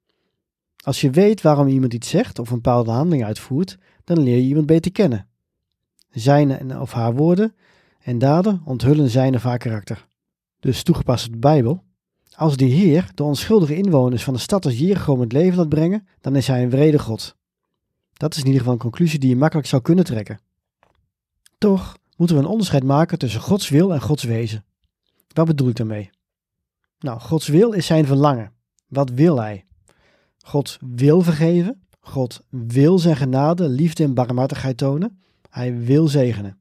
Als 0.84 1.00
je 1.00 1.10
weet 1.10 1.42
waarom 1.42 1.68
iemand 1.68 1.94
iets 1.94 2.08
zegt 2.08 2.38
of 2.38 2.50
een 2.50 2.54
bepaalde 2.54 2.90
handeling 2.90 3.24
uitvoert, 3.24 3.78
dan 4.04 4.20
leer 4.20 4.36
je 4.36 4.42
iemand 4.42 4.66
beter 4.66 4.92
kennen. 4.92 5.28
Zijn 6.10 6.80
of 6.80 6.92
haar 6.92 7.14
woorden 7.14 7.54
en 7.98 8.18
daden 8.18 8.62
onthullen 8.64 9.10
zijn 9.10 9.34
of 9.34 9.42
haar 9.42 9.58
karakter. 9.58 10.06
Dus 10.60 10.82
toegepast 10.82 11.26
op 11.26 11.32
de 11.32 11.38
Bijbel. 11.38 11.82
Als 12.34 12.56
de 12.56 12.64
Heer 12.64 13.10
de 13.14 13.22
onschuldige 13.22 13.76
inwoners 13.76 14.24
van 14.24 14.34
de 14.34 14.40
stad 14.40 14.64
als 14.64 14.78
Jericho 14.78 15.20
het 15.20 15.32
leven 15.32 15.58
laat 15.58 15.68
brengen, 15.68 16.08
dan 16.20 16.36
is 16.36 16.46
hij 16.46 16.62
een 16.62 16.70
wrede 16.70 16.98
God. 16.98 17.36
Dat 18.18 18.32
is 18.32 18.38
in 18.38 18.44
ieder 18.44 18.60
geval 18.60 18.74
een 18.74 18.80
conclusie 18.80 19.18
die 19.18 19.28
je 19.28 19.36
makkelijk 19.36 19.68
zou 19.68 19.82
kunnen 19.82 20.04
trekken. 20.04 20.40
Toch 21.58 21.96
moeten 22.16 22.36
we 22.36 22.42
een 22.42 22.48
onderscheid 22.48 22.84
maken 22.84 23.18
tussen 23.18 23.40
Gods 23.40 23.68
wil 23.68 23.92
en 23.92 24.00
Gods 24.00 24.22
wezen. 24.22 24.64
Wat 25.32 25.46
bedoel 25.46 25.68
ik 25.68 25.76
daarmee? 25.76 26.10
Nou, 26.98 27.20
Gods 27.20 27.48
wil 27.48 27.72
is 27.72 27.86
zijn 27.86 28.06
verlangen. 28.06 28.52
Wat 28.86 29.10
wil 29.10 29.40
hij? 29.40 29.66
God 30.38 30.78
wil 30.80 31.22
vergeven. 31.22 31.86
God 32.00 32.40
wil 32.48 32.98
zijn 32.98 33.16
genade, 33.16 33.68
liefde 33.68 34.04
en 34.04 34.14
barmhartigheid 34.14 34.76
tonen. 34.76 35.22
Hij 35.50 35.78
wil 35.78 36.08
zegenen. 36.08 36.58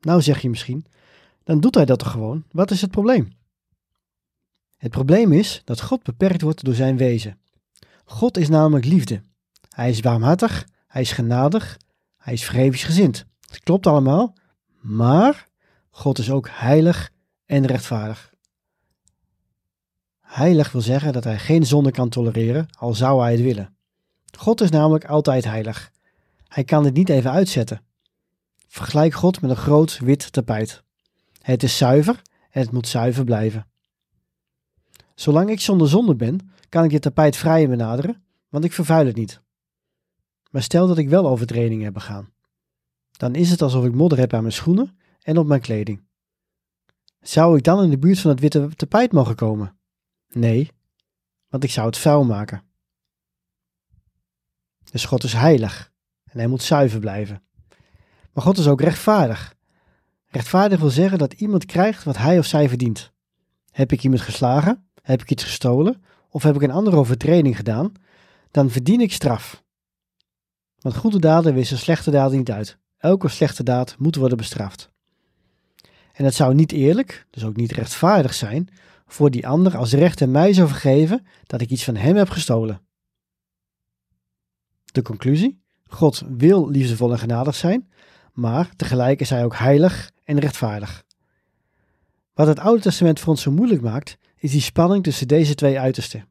Nou 0.00 0.22
zeg 0.22 0.40
je 0.40 0.50
misschien, 0.50 0.86
dan 1.44 1.60
doet 1.60 1.74
hij 1.74 1.84
dat 1.84 1.98
toch 1.98 2.10
gewoon? 2.10 2.44
Wat 2.50 2.70
is 2.70 2.80
het 2.80 2.90
probleem? 2.90 3.36
Het 4.76 4.90
probleem 4.90 5.32
is 5.32 5.62
dat 5.64 5.80
God 5.80 6.02
beperkt 6.02 6.42
wordt 6.42 6.64
door 6.64 6.74
zijn 6.74 6.96
wezen. 6.96 7.38
God 8.04 8.36
is 8.36 8.48
namelijk 8.48 8.84
liefde. 8.84 9.20
Hij 9.78 9.90
is 9.90 10.00
barmhartig, 10.00 10.68
hij 10.86 11.02
is 11.02 11.12
genadig, 11.12 11.78
hij 12.16 12.32
is 12.32 12.44
vergevingsgezind. 12.44 13.24
Het 13.40 13.60
klopt 13.60 13.86
allemaal, 13.86 14.34
maar 14.80 15.48
God 15.90 16.18
is 16.18 16.30
ook 16.30 16.48
heilig 16.50 17.10
en 17.46 17.66
rechtvaardig. 17.66 18.32
Heilig 20.20 20.72
wil 20.72 20.80
zeggen 20.80 21.12
dat 21.12 21.24
hij 21.24 21.38
geen 21.38 21.66
zonde 21.66 21.90
kan 21.90 22.08
tolereren, 22.08 22.68
al 22.78 22.94
zou 22.94 23.20
hij 23.22 23.32
het 23.32 23.40
willen. 23.40 23.76
God 24.38 24.60
is 24.60 24.70
namelijk 24.70 25.04
altijd 25.04 25.44
heilig. 25.44 25.90
Hij 26.48 26.64
kan 26.64 26.82
dit 26.82 26.94
niet 26.94 27.08
even 27.08 27.30
uitzetten. 27.30 27.82
Vergelijk 28.68 29.14
God 29.14 29.40
met 29.40 29.50
een 29.50 29.56
groot 29.56 29.98
wit 29.98 30.32
tapijt. 30.32 30.82
Het 31.40 31.62
is 31.62 31.76
zuiver 31.76 32.22
en 32.50 32.60
het 32.60 32.70
moet 32.70 32.88
zuiver 32.88 33.24
blijven. 33.24 33.66
Zolang 35.14 35.50
ik 35.50 35.60
zonder 35.60 35.88
zonde 35.88 36.14
ben, 36.14 36.52
kan 36.68 36.84
ik 36.84 36.90
dit 36.90 37.02
tapijt 37.02 37.36
vrij 37.36 37.68
benaderen, 37.68 38.22
want 38.48 38.64
ik 38.64 38.72
vervuil 38.72 39.06
het 39.06 39.16
niet. 39.16 39.40
Maar 40.48 40.62
stel 40.62 40.86
dat 40.86 40.98
ik 40.98 41.08
wel 41.08 41.28
overtredingen 41.28 41.84
heb 41.84 41.94
begaan. 41.94 42.32
Dan 43.10 43.34
is 43.34 43.50
het 43.50 43.62
alsof 43.62 43.84
ik 43.84 43.94
modder 43.94 44.18
heb 44.18 44.34
aan 44.34 44.42
mijn 44.42 44.52
schoenen 44.52 44.98
en 45.22 45.38
op 45.38 45.46
mijn 45.46 45.60
kleding. 45.60 46.06
Zou 47.20 47.56
ik 47.56 47.64
dan 47.64 47.82
in 47.82 47.90
de 47.90 47.98
buurt 47.98 48.18
van 48.18 48.30
het 48.30 48.40
witte 48.40 48.68
tapijt 48.76 49.12
mogen 49.12 49.34
komen? 49.34 49.78
Nee, 50.28 50.70
want 51.48 51.64
ik 51.64 51.70
zou 51.70 51.86
het 51.86 51.98
vuil 51.98 52.24
maken. 52.24 52.62
Dus 54.90 55.04
God 55.04 55.24
is 55.24 55.32
heilig 55.32 55.92
en 56.24 56.38
hij 56.38 56.48
moet 56.48 56.62
zuiver 56.62 57.00
blijven. 57.00 57.42
Maar 58.32 58.44
God 58.44 58.58
is 58.58 58.66
ook 58.66 58.80
rechtvaardig. 58.80 59.56
Rechtvaardig 60.26 60.80
wil 60.80 60.90
zeggen 60.90 61.18
dat 61.18 61.32
iemand 61.32 61.64
krijgt 61.64 62.04
wat 62.04 62.16
hij 62.16 62.38
of 62.38 62.46
zij 62.46 62.68
verdient. 62.68 63.12
Heb 63.70 63.92
ik 63.92 64.02
iemand 64.02 64.22
geslagen? 64.22 64.88
Heb 65.02 65.22
ik 65.22 65.30
iets 65.30 65.44
gestolen? 65.44 66.02
Of 66.30 66.42
heb 66.42 66.54
ik 66.54 66.62
een 66.62 66.70
andere 66.70 66.96
overtreding 66.96 67.56
gedaan? 67.56 67.92
Dan 68.50 68.70
verdien 68.70 69.00
ik 69.00 69.12
straf. 69.12 69.64
Want 70.78 70.96
goede 70.96 71.18
daden 71.18 71.54
wissen 71.54 71.78
slechte 71.78 72.10
daden 72.10 72.38
niet 72.38 72.50
uit. 72.50 72.78
Elke 72.98 73.28
slechte 73.28 73.62
daad 73.62 73.96
moet 73.98 74.16
worden 74.16 74.36
bestraft. 74.36 74.90
En 76.12 76.24
het 76.24 76.34
zou 76.34 76.54
niet 76.54 76.72
eerlijk, 76.72 77.26
dus 77.30 77.44
ook 77.44 77.56
niet 77.56 77.72
rechtvaardig 77.72 78.34
zijn, 78.34 78.68
voor 79.06 79.30
die 79.30 79.46
ander 79.48 79.76
als 79.76 79.92
rechter 79.92 80.28
mij 80.28 80.52
zou 80.52 80.68
vergeven 80.68 81.26
dat 81.46 81.60
ik 81.60 81.70
iets 81.70 81.84
van 81.84 81.96
hem 81.96 82.16
heb 82.16 82.30
gestolen. 82.30 82.80
De 84.84 85.02
conclusie? 85.02 85.62
God 85.86 86.22
wil 86.28 86.68
liefdevol 86.68 87.12
en 87.12 87.18
genadig 87.18 87.54
zijn, 87.54 87.90
maar 88.32 88.76
tegelijk 88.76 89.20
is 89.20 89.30
hij 89.30 89.44
ook 89.44 89.56
heilig 89.56 90.10
en 90.24 90.38
rechtvaardig. 90.38 91.04
Wat 92.34 92.46
het 92.46 92.58
Oude 92.58 92.82
Testament 92.82 93.20
voor 93.20 93.28
ons 93.28 93.42
zo 93.42 93.50
moeilijk 93.50 93.82
maakt, 93.82 94.18
is 94.36 94.50
die 94.50 94.60
spanning 94.60 95.04
tussen 95.04 95.28
deze 95.28 95.54
twee 95.54 95.78
uitersten. 95.78 96.28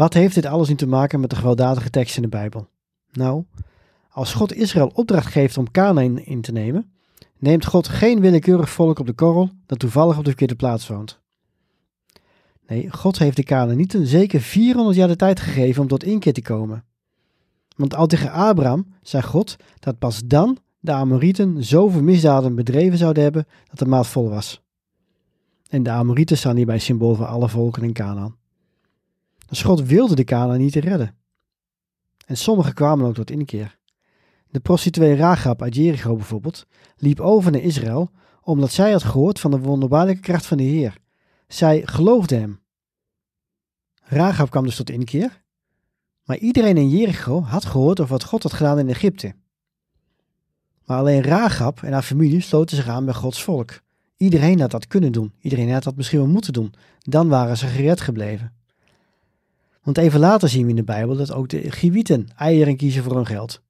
Wat 0.00 0.14
heeft 0.14 0.34
dit 0.34 0.46
alles 0.46 0.68
nu 0.68 0.74
te 0.74 0.86
maken 0.86 1.20
met 1.20 1.30
de 1.30 1.36
gewelddadige 1.36 1.90
tekst 1.90 2.16
in 2.16 2.22
de 2.22 2.28
Bijbel? 2.28 2.68
Nou, 3.12 3.44
als 4.10 4.34
God 4.34 4.54
Israël 4.54 4.90
opdracht 4.94 5.26
geeft 5.26 5.58
om 5.58 5.70
Canaan 5.70 6.18
in 6.18 6.40
te 6.40 6.52
nemen, 6.52 6.90
neemt 7.38 7.66
God 7.66 7.88
geen 7.88 8.20
willekeurig 8.20 8.70
volk 8.70 8.98
op 8.98 9.06
de 9.06 9.12
korrel 9.12 9.50
dat 9.66 9.78
toevallig 9.78 10.16
op 10.16 10.22
de 10.22 10.28
verkeerde 10.28 10.54
plaats 10.54 10.86
woont. 10.86 11.20
Nee, 12.66 12.90
God 12.90 13.18
heeft 13.18 13.36
de 13.36 13.42
Canaanieten 13.42 14.06
zeker 14.06 14.40
400 14.40 14.96
jaar 14.96 15.08
de 15.08 15.16
tijd 15.16 15.40
gegeven 15.40 15.82
om 15.82 15.88
tot 15.88 16.04
inkeer 16.04 16.32
te 16.32 16.42
komen. 16.42 16.84
Want 17.76 17.94
al 17.94 18.06
tegen 18.06 18.32
Abraham 18.32 18.86
zei 19.02 19.22
God 19.22 19.56
dat 19.78 19.98
pas 19.98 20.22
dan 20.24 20.58
de 20.78 20.92
Amorieten 20.92 21.64
zoveel 21.64 22.02
misdaden 22.02 22.54
bedreven 22.54 22.98
zouden 22.98 23.22
hebben 23.22 23.46
dat 23.68 23.78
de 23.78 23.86
maat 23.86 24.06
vol 24.06 24.28
was. 24.28 24.62
En 25.68 25.82
de 25.82 25.90
Amorieten 25.90 26.38
staan 26.38 26.56
hierbij 26.56 26.78
symbool 26.78 27.14
voor 27.14 27.26
alle 27.26 27.48
volken 27.48 27.82
in 27.82 27.92
Canaan. 27.92 28.38
God 29.50 29.82
wilde 29.82 30.14
de 30.14 30.24
Canaanieten 30.24 30.80
redden. 30.80 31.14
En 32.26 32.36
sommigen 32.36 32.74
kwamen 32.74 33.06
ook 33.06 33.14
tot 33.14 33.30
inkeer. 33.30 33.78
De 34.50 34.60
prostituee 34.60 35.16
Rahab 35.16 35.62
uit 35.62 35.74
Jericho 35.74 36.14
bijvoorbeeld 36.14 36.66
liep 36.96 37.20
over 37.20 37.52
naar 37.52 37.60
Israël 37.60 38.10
omdat 38.42 38.72
zij 38.72 38.92
had 38.92 39.02
gehoord 39.02 39.40
van 39.40 39.50
de 39.50 39.58
wonderbaarlijke 39.58 40.20
kracht 40.20 40.46
van 40.46 40.56
de 40.56 40.62
Heer. 40.62 40.96
Zij 41.48 41.82
geloofde 41.84 42.36
hem. 42.36 42.60
Rahab 44.02 44.50
kwam 44.50 44.64
dus 44.64 44.76
tot 44.76 44.90
inkeer, 44.90 45.42
maar 46.24 46.36
iedereen 46.36 46.76
in 46.76 46.88
Jericho 46.88 47.42
had 47.42 47.64
gehoord 47.64 48.00
over 48.00 48.12
wat 48.12 48.24
God 48.24 48.42
had 48.42 48.52
gedaan 48.52 48.78
in 48.78 48.88
Egypte. 48.88 49.34
Maar 50.84 50.98
alleen 50.98 51.22
Rahab 51.22 51.82
en 51.82 51.92
haar 51.92 52.02
familie 52.02 52.40
sloten 52.40 52.76
zich 52.76 52.88
aan 52.88 53.04
bij 53.04 53.14
Gods 53.14 53.42
volk. 53.42 53.80
Iedereen 54.16 54.60
had 54.60 54.70
dat 54.70 54.86
kunnen 54.86 55.12
doen, 55.12 55.32
iedereen 55.40 55.72
had 55.72 55.82
dat 55.82 55.96
misschien 55.96 56.18
wel 56.18 56.28
moeten 56.28 56.52
doen. 56.52 56.72
Dan 56.98 57.28
waren 57.28 57.56
ze 57.56 57.66
gered 57.66 58.00
gebleven. 58.00 58.59
Want 59.90 60.02
even 60.02 60.20
later 60.20 60.48
zien 60.48 60.62
we 60.62 60.70
in 60.70 60.76
de 60.76 60.82
Bijbel 60.82 61.16
dat 61.16 61.32
ook 61.32 61.48
de 61.48 61.70
Giwieten 61.70 62.28
eieren 62.36 62.76
kiezen 62.76 63.02
voor 63.02 63.14
hun 63.14 63.26
geld. 63.26 63.60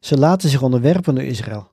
Ze 0.00 0.18
laten 0.18 0.48
zich 0.48 0.62
onderwerpen 0.62 1.14
door 1.14 1.24
Israël. 1.24 1.70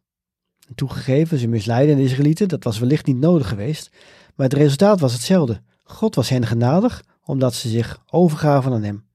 toegegeven, 0.75 1.38
ze 1.38 1.48
misleiden 1.48 1.96
de 1.96 2.03
Israëlieten, 2.03 2.48
dat 2.48 2.63
was 2.63 2.79
wellicht 2.79 3.05
niet 3.05 3.20
nodig 3.20 3.48
geweest, 3.48 3.89
maar 4.36 4.48
het 4.48 4.58
resultaat 4.58 5.00
was 5.00 5.13
hetzelfde. 5.13 5.62
God 5.84 6.15
was 6.15 6.29
hen 6.29 6.46
genadig, 6.46 7.03
omdat 7.25 7.53
ze 7.53 7.70
zich 7.70 8.03
overgaven 8.10 8.74
aan 8.74 8.84
hem. 8.84 9.05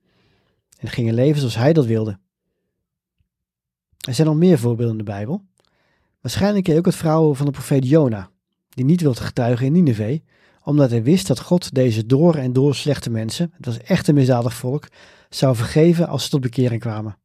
En 0.78 0.88
gingen 0.88 1.14
leven 1.14 1.38
zoals 1.38 1.56
hij 1.56 1.72
dat 1.72 1.86
wilde. 1.86 2.18
Er 4.06 4.14
zijn 4.14 4.26
nog 4.26 4.36
meer 4.36 4.58
voorbeelden 4.58 4.98
in 4.98 5.04
de 5.04 5.10
Bijbel. 5.10 5.42
Waarschijnlijk 6.20 6.64
ken 6.64 6.72
je 6.72 6.78
ook 6.78 6.86
het 6.86 6.96
vrouw 6.96 7.34
van 7.34 7.46
de 7.46 7.52
profeet 7.52 7.88
Jona, 7.88 8.30
die 8.68 8.84
niet 8.84 9.00
wilde 9.00 9.20
getuigen 9.20 9.66
in 9.66 9.72
Nineveh, 9.72 10.20
omdat 10.64 10.90
hij 10.90 11.02
wist 11.02 11.26
dat 11.26 11.40
God 11.40 11.74
deze 11.74 12.06
door 12.06 12.34
en 12.34 12.52
door 12.52 12.74
slechte 12.74 13.10
mensen, 13.10 13.52
het 13.56 13.66
was 13.66 13.78
echt 13.78 14.08
een 14.08 14.14
misdadig 14.14 14.54
volk, 14.54 14.88
zou 15.28 15.56
vergeven 15.56 16.08
als 16.08 16.24
ze 16.24 16.30
tot 16.30 16.40
bekering 16.40 16.80
kwamen. 16.80 17.18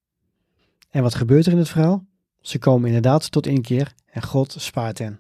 En 0.90 1.02
wat 1.02 1.16
gebeurt 1.16 1.46
er 1.46 1.52
in 1.52 1.58
het 1.58 1.70
verhaal? 1.70 2.06
Ze 2.42 2.60
komen 2.60 2.88
inderdaad 2.88 3.32
tot 3.32 3.48
inkeer 3.48 3.94
en 4.06 4.24
God 4.24 4.56
spaart 4.58 4.98
hen. 4.98 5.20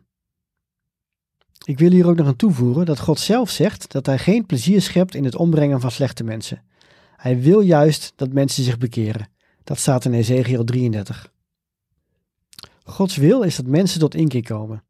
Ik 1.65 1.79
wil 1.79 1.91
hier 1.91 2.07
ook 2.07 2.15
nog 2.15 2.27
aan 2.27 2.35
toevoegen 2.35 2.85
dat 2.85 2.99
God 2.99 3.19
zelf 3.19 3.49
zegt 3.49 3.91
dat 3.91 4.05
hij 4.05 4.17
geen 4.17 4.45
plezier 4.45 4.81
schept 4.81 5.15
in 5.15 5.23
het 5.23 5.35
ombrengen 5.35 5.81
van 5.81 5.91
slechte 5.91 6.23
mensen. 6.23 6.63
Hij 7.15 7.41
wil 7.41 7.59
juist 7.59 8.13
dat 8.15 8.33
mensen 8.33 8.63
zich 8.63 8.77
bekeren. 8.77 9.29
Dat 9.63 9.79
staat 9.79 10.05
in 10.05 10.13
Ezekiel 10.13 10.63
33. 10.63 11.31
Gods 12.83 13.15
wil 13.15 13.41
is 13.41 13.55
dat 13.55 13.65
mensen 13.65 13.99
tot 13.99 14.15
inkeer 14.15 14.43
komen. 14.43 14.83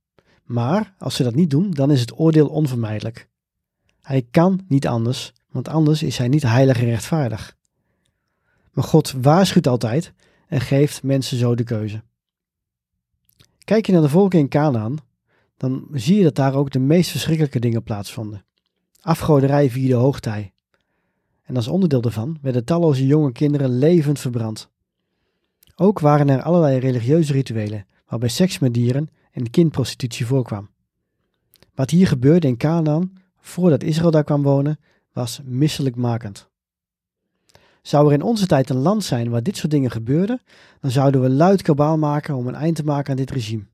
Maar 0.46 0.96
als 0.98 1.16
ze 1.16 1.24
dat 1.24 1.36
niet 1.36 1.50
doen, 1.50 1.72
dan 1.72 1.92
is 1.92 2.00
het 2.00 2.20
oordeel 2.20 2.48
onvermijdelijk. 2.48 3.30
Hij 4.02 4.28
kan 4.32 4.66
niet 4.68 4.88
anders, 4.88 5.34
want 5.52 5.68
anders 5.68 6.04
is 6.04 6.18
hij 6.18 6.28
niet 6.28 6.44
heilig 6.44 6.80
en 6.80 6.86
rechtvaardig. 6.86 7.58
Maar 8.72 8.84
God 8.84 9.12
waarschuwt 9.12 9.68
altijd 9.68 10.14
en 10.48 10.62
geeft 10.62 11.04
mensen 11.04 11.38
zo 11.38 11.56
de 11.56 11.64
keuze. 11.64 12.04
Kijk 13.64 13.86
je 13.86 13.92
naar 13.92 14.02
de 14.02 14.10
volken 14.10 14.40
in 14.40 14.50
Canaan, 14.50 14.98
dan 15.58 15.88
zie 15.92 16.18
je 16.18 16.24
dat 16.24 16.36
daar 16.36 16.54
ook 16.54 16.72
de 16.72 16.80
meest 16.80 17.10
verschrikkelijke 17.10 17.60
dingen 17.60 17.84
plaatsvonden. 17.84 18.46
Afgoderij 19.02 19.70
vierde 19.70 19.96
hoogtij. 19.96 20.54
En 21.44 21.56
als 21.56 21.68
onderdeel 21.68 22.02
daarvan 22.02 22.38
werden 22.42 22.66
talloze 22.66 23.06
jonge 23.06 23.32
kinderen 23.32 23.78
levend 23.78 24.20
verbrand. 24.20 24.70
Ook 25.76 26.00
waren 26.00 26.30
er 26.30 26.42
allerlei 26.42 26.80
religieuze 26.80 27.34
rituelen, 27.34 27.86
waarbij 28.08 28.30
seks 28.30 28.60
met 28.60 28.74
dieren 28.74 29.10
en 29.36 29.50
kindprostitutie 29.50 30.26
voorkwam. 30.26 30.70
Wat 31.74 31.90
hier 31.90 32.08
gebeurde 32.08 32.48
in 32.48 32.58
Canaan, 32.58 33.14
voordat 33.40 33.84
Israël 33.84 34.12
daar 34.12 34.24
kwam 34.24 34.44
wonen, 34.44 34.80
was 35.14 35.42
misselijkmakend. 35.44 36.50
Zou 37.82 38.08
er 38.08 38.14
in 38.14 38.22
onze 38.22 38.48
tijd 38.48 38.70
een 38.70 38.78
land 38.78 39.04
zijn 39.04 39.30
waar 39.30 39.44
dit 39.44 39.58
soort 39.58 39.72
dingen 39.72 39.92
gebeurden, 39.92 40.42
dan 40.80 40.92
zouden 40.92 41.22
we 41.22 41.30
luid 41.30 41.62
kabaal 41.62 41.98
maken 41.98 42.36
om 42.36 42.48
een 42.48 42.56
eind 42.56 42.76
te 42.76 42.84
maken 42.84 43.12
aan 43.12 43.18
dit 43.18 43.32
regime. 43.32 43.68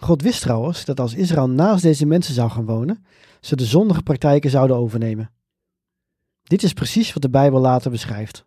God 0.00 0.22
wist 0.22 0.40
trouwens 0.40 0.84
dat 0.84 1.00
als 1.00 1.14
Israël 1.14 1.48
naast 1.48 1.82
deze 1.82 2.06
mensen 2.06 2.34
zou 2.34 2.50
gaan 2.50 2.64
wonen, 2.66 3.04
ze 3.40 3.56
de 3.56 3.64
zondige 3.64 4.02
praktijken 4.02 4.50
zouden 4.50 4.76
overnemen. 4.76 5.30
Dit 6.42 6.62
is 6.62 6.72
precies 6.72 7.12
wat 7.12 7.22
de 7.22 7.30
Bijbel 7.30 7.60
later 7.60 7.90
beschrijft. 7.90 8.44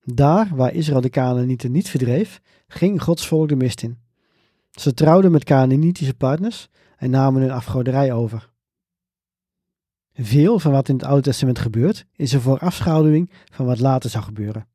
Daar 0.00 0.48
waar 0.54 0.74
Israël 0.74 1.00
de 1.00 1.08
Canaanieten 1.08 1.72
niet 1.72 1.88
verdreef, 1.88 2.40
ging 2.66 3.02
Gods 3.02 3.26
volk 3.26 3.48
de 3.48 3.56
mist 3.56 3.82
in. 3.82 4.02
Ze 4.80 4.94
trouwden 4.94 5.30
met 5.30 5.44
Canaanitische 5.44 6.14
partners 6.14 6.68
en 6.96 7.10
namen 7.10 7.40
hun 7.40 7.50
afgoderij 7.50 8.12
over. 8.12 8.50
Veel 10.14 10.58
van 10.58 10.72
wat 10.72 10.88
in 10.88 10.94
het 10.94 11.04
Oude 11.04 11.22
Testament 11.22 11.58
gebeurt, 11.58 12.06
is 12.16 12.32
een 12.32 12.40
voorafschaduwing 12.40 13.30
van 13.52 13.66
wat 13.66 13.80
later 13.80 14.10
zou 14.10 14.24
gebeuren. 14.24 14.66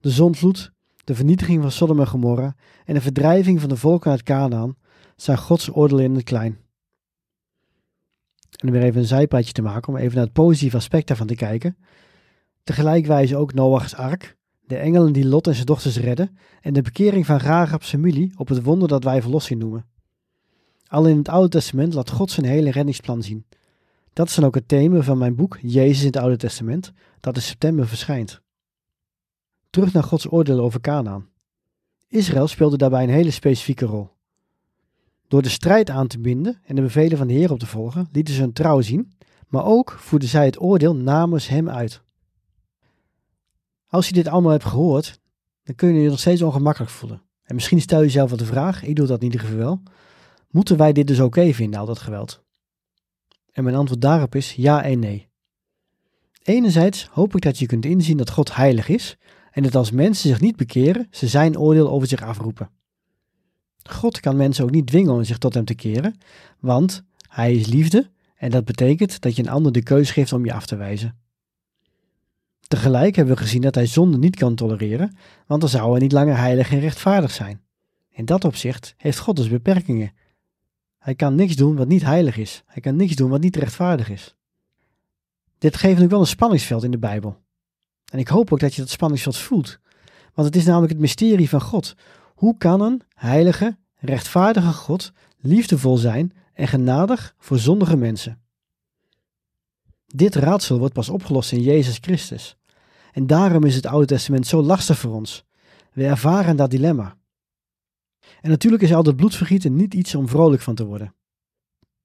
De 0.00 0.10
zondvloed, 0.10 0.72
de 1.04 1.14
vernietiging 1.14 1.62
van 1.62 1.70
Sodom 1.70 2.00
en 2.00 2.06
Gomorra 2.06 2.54
en 2.84 2.94
de 2.94 3.00
verdrijving 3.00 3.60
van 3.60 3.68
de 3.68 3.76
volken 3.76 4.10
uit 4.10 4.22
Canaan 4.22 4.76
zijn 5.16 5.38
Gods 5.38 5.74
oordeel 5.74 5.98
in 5.98 6.14
het 6.14 6.24
klein. 6.24 6.58
En 8.56 8.68
om 8.68 8.72
weer 8.72 8.82
even 8.82 9.00
een 9.00 9.06
zijpadje 9.06 9.52
te 9.52 9.62
maken, 9.62 9.92
om 9.92 9.98
even 9.98 10.14
naar 10.14 10.24
het 10.24 10.32
positieve 10.32 10.76
aspect 10.76 11.06
daarvan 11.06 11.26
te 11.26 11.34
kijken. 11.34 11.76
Tegelijk 12.62 13.06
wijzen 13.06 13.38
ook 13.38 13.54
Noach's 13.54 13.94
ark, 13.94 14.36
de 14.66 14.76
engelen 14.76 15.12
die 15.12 15.26
Lot 15.26 15.46
en 15.46 15.54
zijn 15.54 15.66
dochters 15.66 15.96
redden 15.98 16.38
en 16.60 16.72
de 16.72 16.82
bekering 16.82 17.26
van 17.26 17.36
Rahab 17.36 17.82
familie 17.82 18.32
op 18.36 18.48
het 18.48 18.62
wonder 18.62 18.88
dat 18.88 19.04
wij 19.04 19.22
verlossing 19.22 19.60
noemen. 19.60 19.86
Al 20.86 21.06
in 21.06 21.16
het 21.16 21.28
Oude 21.28 21.48
Testament 21.48 21.94
laat 21.94 22.10
God 22.10 22.30
zijn 22.30 22.46
hele 22.46 22.70
reddingsplan 22.70 23.22
zien. 23.22 23.44
Dat 24.12 24.28
is 24.28 24.34
dan 24.34 24.44
ook 24.44 24.54
het 24.54 24.68
thema 24.68 25.00
van 25.02 25.18
mijn 25.18 25.34
boek 25.34 25.58
Jezus 25.62 26.00
in 26.00 26.06
het 26.06 26.16
Oude 26.16 26.36
Testament, 26.36 26.92
dat 27.20 27.36
in 27.36 27.42
september 27.42 27.88
verschijnt. 27.88 28.40
Terug 29.70 29.92
naar 29.92 30.02
Gods 30.02 30.32
oordeel 30.32 30.60
over 30.60 30.80
Canaan. 30.80 31.28
Israël 32.08 32.46
speelde 32.46 32.76
daarbij 32.76 33.02
een 33.02 33.08
hele 33.08 33.30
specifieke 33.30 33.84
rol. 33.84 34.10
Door 35.28 35.42
de 35.42 35.48
strijd 35.48 35.90
aan 35.90 36.06
te 36.06 36.18
binden 36.18 36.60
en 36.64 36.74
de 36.74 36.82
bevelen 36.82 37.18
van 37.18 37.26
de 37.26 37.32
Heer 37.32 37.52
op 37.52 37.58
te 37.58 37.66
volgen, 37.66 38.08
lieten 38.12 38.34
ze 38.34 38.40
hun 38.40 38.52
trouw 38.52 38.80
zien, 38.80 39.12
maar 39.48 39.64
ook 39.64 39.90
voerden 39.90 40.28
zij 40.28 40.44
het 40.44 40.60
oordeel 40.60 40.96
namens 40.96 41.48
hem 41.48 41.68
uit. 41.68 42.03
Als 43.94 44.06
je 44.06 44.12
dit 44.12 44.28
allemaal 44.28 44.50
hebt 44.50 44.64
gehoord, 44.64 45.20
dan 45.62 45.74
kun 45.74 45.94
je 45.94 46.02
je 46.02 46.08
nog 46.08 46.18
steeds 46.18 46.42
ongemakkelijk 46.42 46.92
voelen. 46.92 47.22
En 47.42 47.54
misschien 47.54 47.80
stel 47.80 47.98
je 47.98 48.04
jezelf 48.04 48.28
wel 48.28 48.38
de 48.38 48.44
vraag, 48.44 48.82
ik 48.82 48.96
doe 48.96 49.06
dat 49.06 49.18
in 49.18 49.24
ieder 49.24 49.40
geval 49.40 49.82
moeten 50.50 50.76
wij 50.76 50.92
dit 50.92 51.06
dus 51.06 51.20
oké 51.20 51.52
vinden, 51.52 51.80
al 51.80 51.86
dat 51.86 51.98
geweld? 51.98 52.42
En 53.52 53.64
mijn 53.64 53.76
antwoord 53.76 54.00
daarop 54.00 54.34
is 54.34 54.52
ja 54.54 54.82
en 54.82 54.98
nee. 54.98 55.28
Enerzijds 56.42 57.08
hoop 57.10 57.34
ik 57.34 57.42
dat 57.42 57.58
je 57.58 57.66
kunt 57.66 57.84
inzien 57.84 58.16
dat 58.16 58.30
God 58.30 58.54
heilig 58.54 58.88
is 58.88 59.16
en 59.50 59.62
dat 59.62 59.74
als 59.74 59.90
mensen 59.90 60.28
zich 60.28 60.40
niet 60.40 60.56
bekeren, 60.56 61.06
ze 61.10 61.28
zijn 61.28 61.58
oordeel 61.58 61.90
over 61.90 62.08
zich 62.08 62.22
afroepen. 62.22 62.70
God 63.82 64.20
kan 64.20 64.36
mensen 64.36 64.64
ook 64.64 64.70
niet 64.70 64.86
dwingen 64.86 65.12
om 65.12 65.24
zich 65.24 65.38
tot 65.38 65.54
hem 65.54 65.64
te 65.64 65.74
keren, 65.74 66.18
want 66.60 67.04
hij 67.28 67.54
is 67.54 67.66
liefde 67.66 68.10
en 68.36 68.50
dat 68.50 68.64
betekent 68.64 69.20
dat 69.20 69.36
je 69.36 69.42
een 69.42 69.48
ander 69.48 69.72
de 69.72 69.82
keus 69.82 70.10
geeft 70.10 70.32
om 70.32 70.44
je 70.44 70.52
af 70.52 70.66
te 70.66 70.76
wijzen. 70.76 71.23
Tegelijk 72.68 73.16
hebben 73.16 73.34
we 73.34 73.40
gezien 73.40 73.60
dat 73.60 73.74
hij 73.74 73.86
zonde 73.86 74.18
niet 74.18 74.36
kan 74.36 74.54
tolereren, 74.54 75.16
want 75.46 75.60
dan 75.60 75.70
zou 75.70 75.90
hij 75.90 76.00
niet 76.00 76.12
langer 76.12 76.36
heilig 76.36 76.72
en 76.72 76.80
rechtvaardig 76.80 77.30
zijn. 77.30 77.60
In 78.10 78.24
dat 78.24 78.44
opzicht 78.44 78.94
heeft 78.96 79.18
God 79.18 79.36
dus 79.36 79.48
beperkingen. 79.48 80.12
Hij 80.98 81.14
kan 81.14 81.34
niks 81.34 81.56
doen 81.56 81.76
wat 81.76 81.88
niet 81.88 82.02
heilig 82.02 82.36
is. 82.36 82.62
Hij 82.66 82.82
kan 82.82 82.96
niks 82.96 83.14
doen 83.14 83.30
wat 83.30 83.40
niet 83.40 83.56
rechtvaardig 83.56 84.10
is. 84.10 84.36
Dit 85.58 85.76
geeft 85.76 86.02
ook 86.02 86.10
wel 86.10 86.20
een 86.20 86.26
spanningsveld 86.26 86.84
in 86.84 86.90
de 86.90 86.98
Bijbel. 86.98 87.42
En 88.12 88.18
ik 88.18 88.28
hoop 88.28 88.52
ook 88.52 88.60
dat 88.60 88.74
je 88.74 88.80
dat 88.80 88.90
spanningsveld 88.90 89.36
voelt. 89.36 89.78
Want 90.34 90.46
het 90.48 90.56
is 90.56 90.64
namelijk 90.64 90.92
het 90.92 91.00
mysterie 91.00 91.48
van 91.48 91.60
God. 91.60 91.94
Hoe 92.34 92.56
kan 92.56 92.80
een 92.80 93.02
heilige, 93.14 93.76
rechtvaardige 93.94 94.72
God 94.72 95.12
liefdevol 95.40 95.96
zijn 95.96 96.32
en 96.54 96.68
genadig 96.68 97.34
voor 97.38 97.58
zondige 97.58 97.96
mensen? 97.96 98.43
Dit 100.16 100.34
raadsel 100.34 100.78
wordt 100.78 100.94
pas 100.94 101.08
opgelost 101.08 101.52
in 101.52 101.60
Jezus 101.60 101.98
Christus. 102.00 102.56
En 103.12 103.26
daarom 103.26 103.64
is 103.64 103.74
het 103.74 103.86
Oude 103.86 104.06
Testament 104.06 104.46
zo 104.46 104.62
lastig 104.62 104.98
voor 104.98 105.12
ons. 105.12 105.44
We 105.92 106.06
ervaren 106.06 106.56
dat 106.56 106.70
dilemma. 106.70 107.16
En 108.40 108.50
natuurlijk 108.50 108.82
is 108.82 108.94
al 108.94 109.02
dat 109.02 109.16
bloedvergieten 109.16 109.76
niet 109.76 109.94
iets 109.94 110.14
om 110.14 110.28
vrolijk 110.28 110.62
van 110.62 110.74
te 110.74 110.84
worden. 110.84 111.14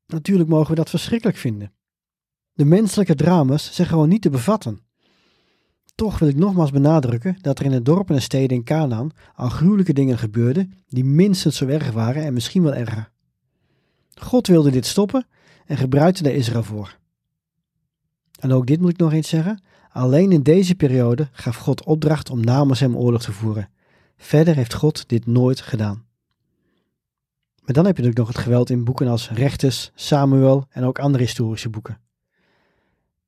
Natuurlijk 0.05 0.49
mogen 0.49 0.69
we 0.69 0.75
dat 0.75 0.89
verschrikkelijk 0.89 1.37
vinden. 1.37 1.73
De 2.53 2.65
menselijke 2.65 3.15
drama's 3.15 3.73
zijn 3.73 3.87
gewoon 3.87 4.09
niet 4.09 4.21
te 4.21 4.29
bevatten. 4.29 4.79
Toch 5.95 6.19
wil 6.19 6.27
ik 6.27 6.35
nogmaals 6.35 6.71
benadrukken 6.71 7.37
dat 7.41 7.59
er 7.59 7.65
in 7.65 7.71
het 7.71 7.85
dorp 7.85 8.09
en 8.09 8.15
de 8.15 8.21
steden 8.21 8.57
in 8.57 8.63
Canaan 8.63 9.11
al 9.35 9.49
gruwelijke 9.49 9.93
dingen 9.93 10.17
gebeurden 10.17 10.73
die 10.87 11.05
minstens 11.05 11.57
zo 11.57 11.67
erg 11.67 11.91
waren 11.91 12.23
en 12.23 12.33
misschien 12.33 12.63
wel 12.63 12.73
erger. 12.73 13.11
God 14.13 14.47
wilde 14.47 14.71
dit 14.71 14.85
stoppen 14.85 15.27
en 15.65 15.77
gebruikte 15.77 16.23
daar 16.23 16.33
Israël 16.33 16.63
voor. 16.63 16.97
En 18.39 18.51
ook 18.51 18.65
dit 18.65 18.81
moet 18.81 18.91
ik 18.91 18.97
nog 18.97 19.13
eens 19.13 19.29
zeggen. 19.29 19.61
Alleen 19.89 20.31
in 20.31 20.43
deze 20.43 20.75
periode 20.75 21.29
gaf 21.31 21.55
God 21.55 21.85
opdracht 21.85 22.29
om 22.29 22.39
namens 22.39 22.79
hem 22.79 22.95
oorlog 22.95 23.21
te 23.21 23.31
voeren. 23.31 23.69
Verder 24.17 24.55
heeft 24.55 24.73
God 24.73 25.07
dit 25.07 25.25
nooit 25.25 25.61
gedaan. 25.61 26.05
Maar 27.63 27.73
dan 27.73 27.85
heb 27.85 27.97
je 27.97 28.03
natuurlijk 28.03 28.17
nog 28.17 28.27
het 28.27 28.45
geweld 28.45 28.69
in 28.69 28.83
boeken 28.83 29.07
als 29.07 29.29
Rechters, 29.29 29.91
Samuel 29.95 30.65
en 30.69 30.83
ook 30.83 30.99
andere 30.99 31.23
historische 31.23 31.69
boeken. 31.69 31.99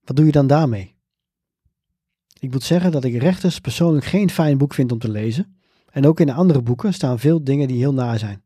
Wat 0.04 0.16
doe 0.16 0.26
je 0.26 0.32
dan 0.32 0.48
daarmee? 0.48 0.96
Ik 2.40 2.52
moet 2.52 2.64
zeggen 2.64 2.92
dat 2.92 3.04
ik 3.04 3.22
Rechters 3.22 3.60
persoonlijk 3.60 4.06
geen 4.06 4.30
fijn 4.30 4.58
boek 4.58 4.74
vind 4.74 4.92
om 4.92 5.00
te 5.00 5.10
lezen. 5.10 5.56
En 5.92 6.06
ook 6.06 6.20
in 6.20 6.26
de 6.26 6.34
andere 6.34 6.62
boeken 6.62 6.94
staan 6.94 7.20
veel 7.20 7.44
dingen 7.44 7.68
die 7.68 7.78
heel 7.78 7.94
naar 7.94 8.20
zijn. 8.20 8.44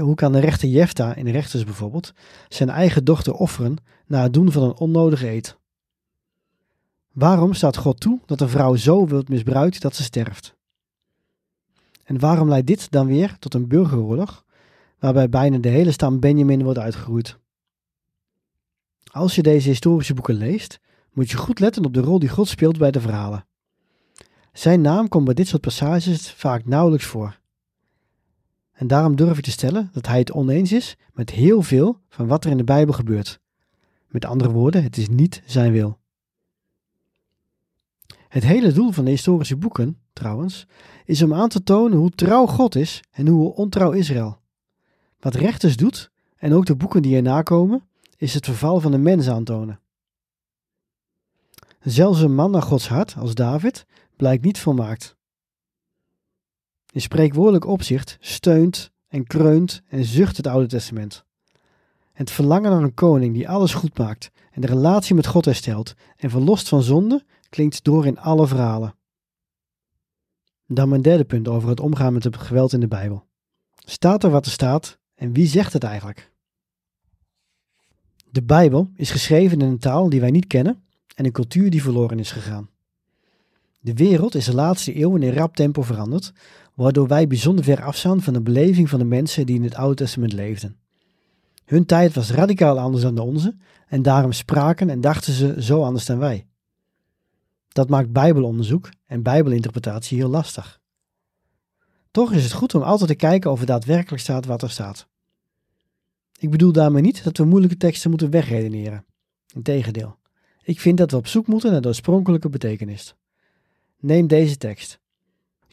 Hoe 0.00 0.14
kan 0.14 0.32
de 0.32 0.38
rechter 0.38 0.68
Jefta 0.68 1.14
in 1.14 1.28
Rechters 1.28 1.64
bijvoorbeeld 1.64 2.12
zijn 2.48 2.68
eigen 2.68 3.04
dochter 3.04 3.32
offeren 3.32 3.76
na 4.06 4.22
het 4.22 4.32
doen 4.32 4.52
van 4.52 4.62
een 4.62 4.76
onnodige 4.76 5.28
eet? 5.28 5.56
Waarom 7.12 7.54
staat 7.54 7.76
God 7.76 8.00
toe 8.00 8.20
dat 8.26 8.40
een 8.40 8.48
vrouw 8.48 8.76
zo 8.76 9.06
wordt 9.06 9.28
misbruikt 9.28 9.80
dat 9.80 9.94
ze 9.94 10.02
sterft? 10.02 10.54
En 12.04 12.18
waarom 12.18 12.48
leidt 12.48 12.66
dit 12.66 12.90
dan 12.90 13.06
weer 13.06 13.36
tot 13.38 13.54
een 13.54 13.68
burgeroorlog 13.68 14.44
waarbij 14.98 15.28
bijna 15.28 15.58
de 15.58 15.68
hele 15.68 15.90
stam 15.90 16.20
Benjamin 16.20 16.62
wordt 16.62 16.78
uitgeroeid. 16.78 17.38
Als 19.10 19.34
je 19.34 19.42
deze 19.42 19.68
historische 19.68 20.14
boeken 20.14 20.34
leest, 20.34 20.80
moet 21.12 21.30
je 21.30 21.36
goed 21.36 21.60
letten 21.60 21.84
op 21.84 21.94
de 21.94 22.00
rol 22.00 22.18
die 22.18 22.28
God 22.28 22.48
speelt 22.48 22.78
bij 22.78 22.90
de 22.90 23.00
verhalen. 23.00 23.46
Zijn 24.52 24.80
naam 24.80 25.08
komt 25.08 25.24
bij 25.24 25.34
dit 25.34 25.48
soort 25.48 25.62
passages 25.62 26.32
vaak 26.32 26.64
nauwelijks 26.64 27.04
voor. 27.04 27.40
En 28.72 28.86
daarom 28.86 29.16
durf 29.16 29.38
ik 29.38 29.44
te 29.44 29.50
stellen 29.50 29.90
dat 29.92 30.06
hij 30.06 30.18
het 30.18 30.32
oneens 30.32 30.72
is 30.72 30.96
met 31.12 31.30
heel 31.30 31.62
veel 31.62 32.00
van 32.08 32.26
wat 32.26 32.44
er 32.44 32.50
in 32.50 32.56
de 32.56 32.64
Bijbel 32.64 32.94
gebeurt. 32.94 33.40
Met 34.08 34.24
andere 34.24 34.50
woorden, 34.50 34.82
het 34.82 34.96
is 34.96 35.08
niet 35.08 35.42
zijn 35.46 35.72
wil. 35.72 35.98
Het 38.28 38.42
hele 38.42 38.72
doel 38.72 38.90
van 38.90 39.04
de 39.04 39.10
historische 39.10 39.56
boeken, 39.56 39.98
trouwens, 40.12 40.66
is 41.04 41.22
om 41.22 41.34
aan 41.34 41.48
te 41.48 41.62
tonen 41.62 41.98
hoe 41.98 42.10
trouw 42.10 42.46
God 42.46 42.74
is 42.74 43.00
en 43.10 43.26
hoe 43.26 43.54
ontrouw 43.54 43.90
Israël. 43.90 44.40
Wat 45.20 45.34
rechters 45.34 45.76
doet, 45.76 46.10
en 46.36 46.52
ook 46.52 46.66
de 46.66 46.76
boeken 46.76 47.02
die 47.02 47.16
erna 47.16 47.42
komen, 47.42 47.82
is 48.16 48.34
het 48.34 48.44
verval 48.44 48.80
van 48.80 48.90
de 48.90 48.98
mens 48.98 49.28
aantonen. 49.28 49.80
Zelfs 51.80 52.20
een 52.20 52.34
man 52.34 52.50
naar 52.50 52.62
Gods 52.62 52.88
hart, 52.88 53.14
als 53.18 53.34
David, 53.34 53.86
blijkt 54.16 54.44
niet 54.44 54.58
volmaakt. 54.58 55.16
In 56.92 57.00
spreekwoordelijk 57.00 57.66
opzicht 57.66 58.16
steunt 58.20 58.90
en 59.08 59.26
kreunt 59.26 59.82
en 59.88 60.04
zucht 60.04 60.36
het 60.36 60.46
Oude 60.46 60.66
Testament. 60.66 61.24
Het 62.12 62.30
verlangen 62.30 62.70
naar 62.70 62.82
een 62.82 62.94
koning 62.94 63.34
die 63.34 63.48
alles 63.48 63.74
goed 63.74 63.98
maakt 63.98 64.30
en 64.50 64.60
de 64.60 64.66
relatie 64.66 65.14
met 65.14 65.26
God 65.26 65.44
herstelt 65.44 65.94
en 66.16 66.30
verlost 66.30 66.68
van 66.68 66.82
zonde 66.82 67.24
klinkt 67.48 67.84
door 67.84 68.06
in 68.06 68.18
alle 68.18 68.46
verhalen. 68.46 68.94
Dan 70.66 70.88
mijn 70.88 71.02
derde 71.02 71.24
punt 71.24 71.48
over 71.48 71.68
het 71.68 71.80
omgaan 71.80 72.12
met 72.12 72.24
het 72.24 72.36
geweld 72.36 72.72
in 72.72 72.80
de 72.80 72.88
Bijbel. 72.88 73.24
Staat 73.74 74.24
er 74.24 74.30
wat 74.30 74.46
er 74.46 74.52
staat, 74.52 74.98
en 75.14 75.32
wie 75.32 75.46
zegt 75.46 75.72
het 75.72 75.84
eigenlijk? 75.84 76.32
De 78.30 78.42
Bijbel 78.42 78.90
is 78.94 79.10
geschreven 79.10 79.60
in 79.60 79.68
een 79.68 79.78
taal 79.78 80.08
die 80.08 80.20
wij 80.20 80.30
niet 80.30 80.46
kennen 80.46 80.84
en 81.14 81.24
een 81.24 81.32
cultuur 81.32 81.70
die 81.70 81.82
verloren 81.82 82.18
is 82.18 82.30
gegaan. 82.30 82.70
De 83.84 83.94
wereld 83.94 84.34
is 84.34 84.44
de 84.44 84.54
laatste 84.54 84.92
eeuwen 84.92 85.22
in 85.22 85.32
rap 85.32 85.56
tempo 85.56 85.82
veranderd, 85.82 86.32
waardoor 86.74 87.08
wij 87.08 87.26
bijzonder 87.26 87.64
ver 87.64 87.82
afstaan 87.82 88.22
van 88.22 88.32
de 88.32 88.40
beleving 88.40 88.88
van 88.88 88.98
de 88.98 89.04
mensen 89.04 89.46
die 89.46 89.56
in 89.56 89.62
het 89.62 89.74
Oude 89.74 89.94
Testament 89.94 90.32
leefden. 90.32 90.76
Hun 91.64 91.86
tijd 91.86 92.14
was 92.14 92.30
radicaal 92.30 92.78
anders 92.78 93.02
dan 93.02 93.14
de 93.14 93.22
onze 93.22 93.56
en 93.86 94.02
daarom 94.02 94.32
spraken 94.32 94.90
en 94.90 95.00
dachten 95.00 95.32
ze 95.32 95.62
zo 95.62 95.82
anders 95.82 96.06
dan 96.06 96.18
wij. 96.18 96.46
Dat 97.68 97.88
maakt 97.88 98.12
Bijbelonderzoek 98.12 98.88
en 99.06 99.22
Bijbelinterpretatie 99.22 100.18
heel 100.18 100.28
lastig. 100.28 100.80
Toch 102.10 102.32
is 102.32 102.42
het 102.42 102.52
goed 102.52 102.74
om 102.74 102.82
altijd 102.82 103.08
te 103.08 103.16
kijken 103.16 103.50
of 103.50 103.60
er 103.60 103.66
daadwerkelijk 103.66 104.22
staat 104.22 104.46
wat 104.46 104.62
er 104.62 104.70
staat. 104.70 105.08
Ik 106.38 106.50
bedoel 106.50 106.72
daarmee 106.72 107.02
niet 107.02 107.24
dat 107.24 107.36
we 107.36 107.44
moeilijke 107.44 107.76
teksten 107.76 108.10
moeten 108.10 108.30
wegredeneren. 108.30 109.04
Integendeel, 109.54 110.18
ik 110.62 110.80
vind 110.80 110.98
dat 110.98 111.10
we 111.10 111.16
op 111.16 111.26
zoek 111.26 111.46
moeten 111.46 111.72
naar 111.72 111.80
de 111.80 111.88
oorspronkelijke 111.88 112.48
betekenis. 112.48 113.14
Neem 114.00 114.26
deze 114.26 114.56
tekst. 114.56 115.01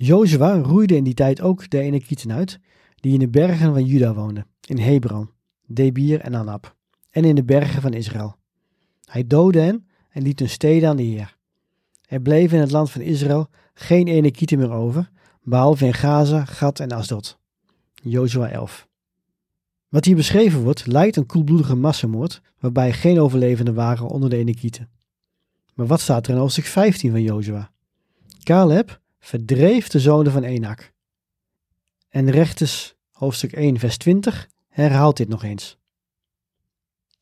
Jozua 0.01 0.59
roeide 0.59 0.95
in 0.95 1.03
die 1.03 1.13
tijd 1.13 1.41
ook 1.41 1.69
de 1.69 1.79
Enekieten 1.79 2.31
uit, 2.31 2.59
die 2.95 3.13
in 3.13 3.19
de 3.19 3.27
bergen 3.27 3.73
van 3.73 3.85
Juda 3.85 4.13
woonden, 4.13 4.45
in 4.65 4.77
Hebron, 4.77 5.29
Debir 5.65 6.19
en 6.19 6.35
Anab, 6.35 6.75
en 7.11 7.25
in 7.25 7.35
de 7.35 7.43
bergen 7.43 7.81
van 7.81 7.93
Israël. 7.93 8.35
Hij 9.05 9.27
doodde 9.27 9.59
hen 9.59 9.87
en 10.09 10.21
liet 10.21 10.39
hun 10.39 10.49
steden 10.49 10.89
aan 10.89 10.95
de 10.95 11.03
Heer. 11.03 11.37
Er 12.05 12.21
bleven 12.21 12.55
in 12.55 12.63
het 12.63 12.71
land 12.71 12.91
van 12.91 13.01
Israël 13.01 13.47
geen 13.73 14.07
Enekieten 14.07 14.57
meer 14.57 14.71
over, 14.71 15.09
behalve 15.43 15.85
in 15.85 15.93
Gaza, 15.93 16.45
Gad 16.45 16.79
en 16.79 16.91
Asdod. 16.91 17.39
Jozua 17.93 18.49
11. 18.49 18.87
Wat 19.89 20.05
hier 20.05 20.15
beschreven 20.15 20.63
wordt, 20.63 20.87
lijkt 20.87 21.15
een 21.15 21.25
koelbloedige 21.25 21.75
massamoord, 21.75 22.41
waarbij 22.59 22.93
geen 22.93 23.19
overlevenden 23.19 23.73
waren 23.73 24.07
onder 24.07 24.29
de 24.29 24.37
Enekieten. 24.37 24.89
Maar 25.73 25.87
wat 25.87 26.01
staat 26.01 26.27
er 26.27 26.33
in 26.33 26.39
hoofdstuk 26.39 26.65
15 26.65 27.11
van 27.11 27.21
Jozua? 27.21 27.71
Caleb 28.43 28.98
verdreef 29.19 29.87
de 29.87 29.99
zonen 29.99 30.31
van 30.31 30.43
Enak. 30.43 30.91
En 32.09 32.31
rechters 32.31 32.95
hoofdstuk 33.11 33.51
1 33.51 33.79
vers 33.79 33.97
20 33.97 34.49
herhaalt 34.67 35.17
dit 35.17 35.27
nog 35.27 35.43
eens. 35.43 35.77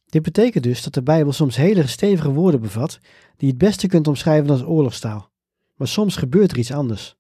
Dit 0.06 0.22
betekent 0.22 0.64
dus 0.64 0.84
dat 0.84 0.94
de 0.94 1.04
Bijbel 1.04 1.34
soms 1.34 1.56
hele 1.56 1.88
stevige 1.88 2.32
woorden 2.32 2.62
bevat 2.62 3.00
die 3.36 3.48
je 3.48 3.54
het 3.54 3.58
beste 3.58 3.88
kunt 3.88 4.08
omschrijven 4.08 4.50
als 4.50 4.64
oorlogstaal. 4.64 5.32
Maar 5.76 5.88
soms 5.88 6.16
gebeurt 6.16 6.52
er 6.52 6.58
iets 6.58 6.72
anders. 6.72 7.16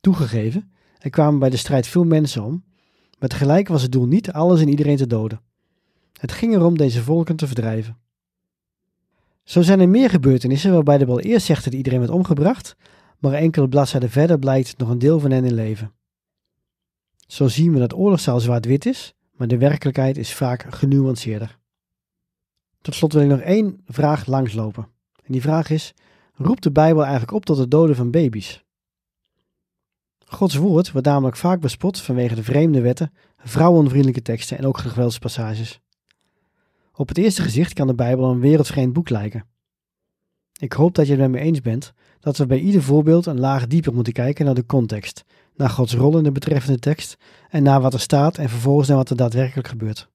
Toegegeven, 0.00 0.72
er 0.98 1.10
kwamen 1.10 1.38
bij 1.38 1.50
de 1.50 1.56
strijd 1.56 1.86
veel 1.86 2.04
mensen 2.04 2.42
om, 2.42 2.64
maar 3.18 3.28
tegelijk 3.28 3.68
was 3.68 3.82
het 3.82 3.92
doel 3.92 4.06
niet 4.06 4.32
alles 4.32 4.60
en 4.60 4.68
iedereen 4.68 4.96
te 4.96 5.06
doden. 5.06 5.40
Het 6.12 6.32
ging 6.32 6.54
erom 6.54 6.76
deze 6.76 7.02
volken 7.02 7.36
te 7.36 7.46
verdrijven. 7.46 7.98
Zo 9.44 9.62
zijn 9.62 9.80
er 9.80 9.88
meer 9.88 10.10
gebeurtenissen 10.10 10.72
waarbij 10.72 10.98
de 10.98 11.04
Bijbel 11.04 11.24
eerst 11.24 11.46
zegt 11.46 11.64
dat 11.64 11.72
iedereen 11.74 11.98
werd 11.98 12.10
omgebracht, 12.10 12.76
maar 13.18 13.32
enkele 13.32 13.68
bladzijden 13.68 14.10
verder 14.10 14.38
blijkt 14.38 14.78
nog 14.78 14.88
een 14.88 14.98
deel 14.98 15.20
van 15.20 15.30
hen 15.30 15.44
in 15.44 15.54
leven. 15.54 15.92
Zo 17.26 17.48
zien 17.48 17.72
we 17.72 17.78
dat 17.78 17.94
oorlogstaal 17.94 18.40
zwart-wit 18.40 18.86
is, 18.86 19.14
maar 19.32 19.48
de 19.48 19.58
werkelijkheid 19.58 20.16
is 20.16 20.34
vaak 20.34 20.74
genuanceerder. 20.74 21.58
Tot 22.80 22.94
slot 22.94 23.12
wil 23.12 23.22
ik 23.22 23.28
nog 23.28 23.40
één 23.40 23.80
vraag 23.86 24.26
langslopen. 24.26 24.88
En 25.24 25.32
die 25.32 25.42
vraag 25.42 25.70
is: 25.70 25.94
roept 26.34 26.62
de 26.62 26.70
Bijbel 26.70 27.02
eigenlijk 27.02 27.32
op 27.32 27.44
tot 27.44 27.58
het 27.58 27.70
doden 27.70 27.96
van 27.96 28.10
baby's? 28.10 28.64
Gods 30.24 30.54
woord 30.54 30.92
wordt 30.92 31.06
namelijk 31.06 31.36
vaak 31.36 31.60
bespot 31.60 32.00
vanwege 32.00 32.34
de 32.34 32.42
vreemde 32.42 32.80
wetten, 32.80 33.12
vrouwenvriendelijke 33.36 34.22
teksten 34.22 34.58
en 34.58 34.66
ook 34.66 34.78
geweldspassages. 34.78 35.80
Op 36.92 37.08
het 37.08 37.18
eerste 37.18 37.42
gezicht 37.42 37.72
kan 37.72 37.86
de 37.86 37.94
Bijbel 37.94 38.30
een 38.30 38.40
wereldvreemd 38.40 38.92
boek 38.92 39.08
lijken. 39.08 39.46
Ik 40.58 40.72
hoop 40.72 40.94
dat 40.94 41.06
je 41.06 41.12
het 41.12 41.20
met 41.20 41.30
me 41.30 41.38
eens 41.38 41.60
bent 41.60 41.92
dat 42.20 42.36
we 42.36 42.46
bij 42.46 42.58
ieder 42.58 42.82
voorbeeld 42.82 43.26
een 43.26 43.40
laag 43.40 43.66
dieper 43.66 43.94
moeten 43.94 44.12
kijken 44.12 44.44
naar 44.44 44.54
de 44.54 44.66
context, 44.66 45.24
naar 45.54 45.70
Gods 45.70 45.94
rol 45.94 46.16
in 46.16 46.24
de 46.24 46.32
betreffende 46.32 46.78
tekst 46.78 47.16
en 47.48 47.62
naar 47.62 47.80
wat 47.80 47.94
er 47.94 48.00
staat 48.00 48.38
en 48.38 48.48
vervolgens 48.48 48.88
naar 48.88 48.96
wat 48.96 49.10
er 49.10 49.16
daadwerkelijk 49.16 49.68
gebeurt. 49.68 50.08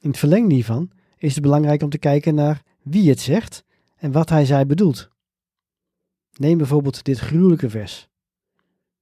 In 0.00 0.10
het 0.10 0.18
verlengde 0.18 0.54
hiervan 0.54 0.90
is 1.16 1.34
het 1.34 1.42
belangrijk 1.42 1.82
om 1.82 1.90
te 1.90 1.98
kijken 1.98 2.34
naar 2.34 2.62
wie 2.82 3.08
het 3.08 3.20
zegt 3.20 3.64
en 3.96 4.12
wat 4.12 4.28
hij 4.28 4.44
zij 4.44 4.66
bedoelt. 4.66 5.08
Neem 6.32 6.58
bijvoorbeeld 6.58 7.04
dit 7.04 7.18
gruwelijke 7.18 7.70
vers. 7.70 8.08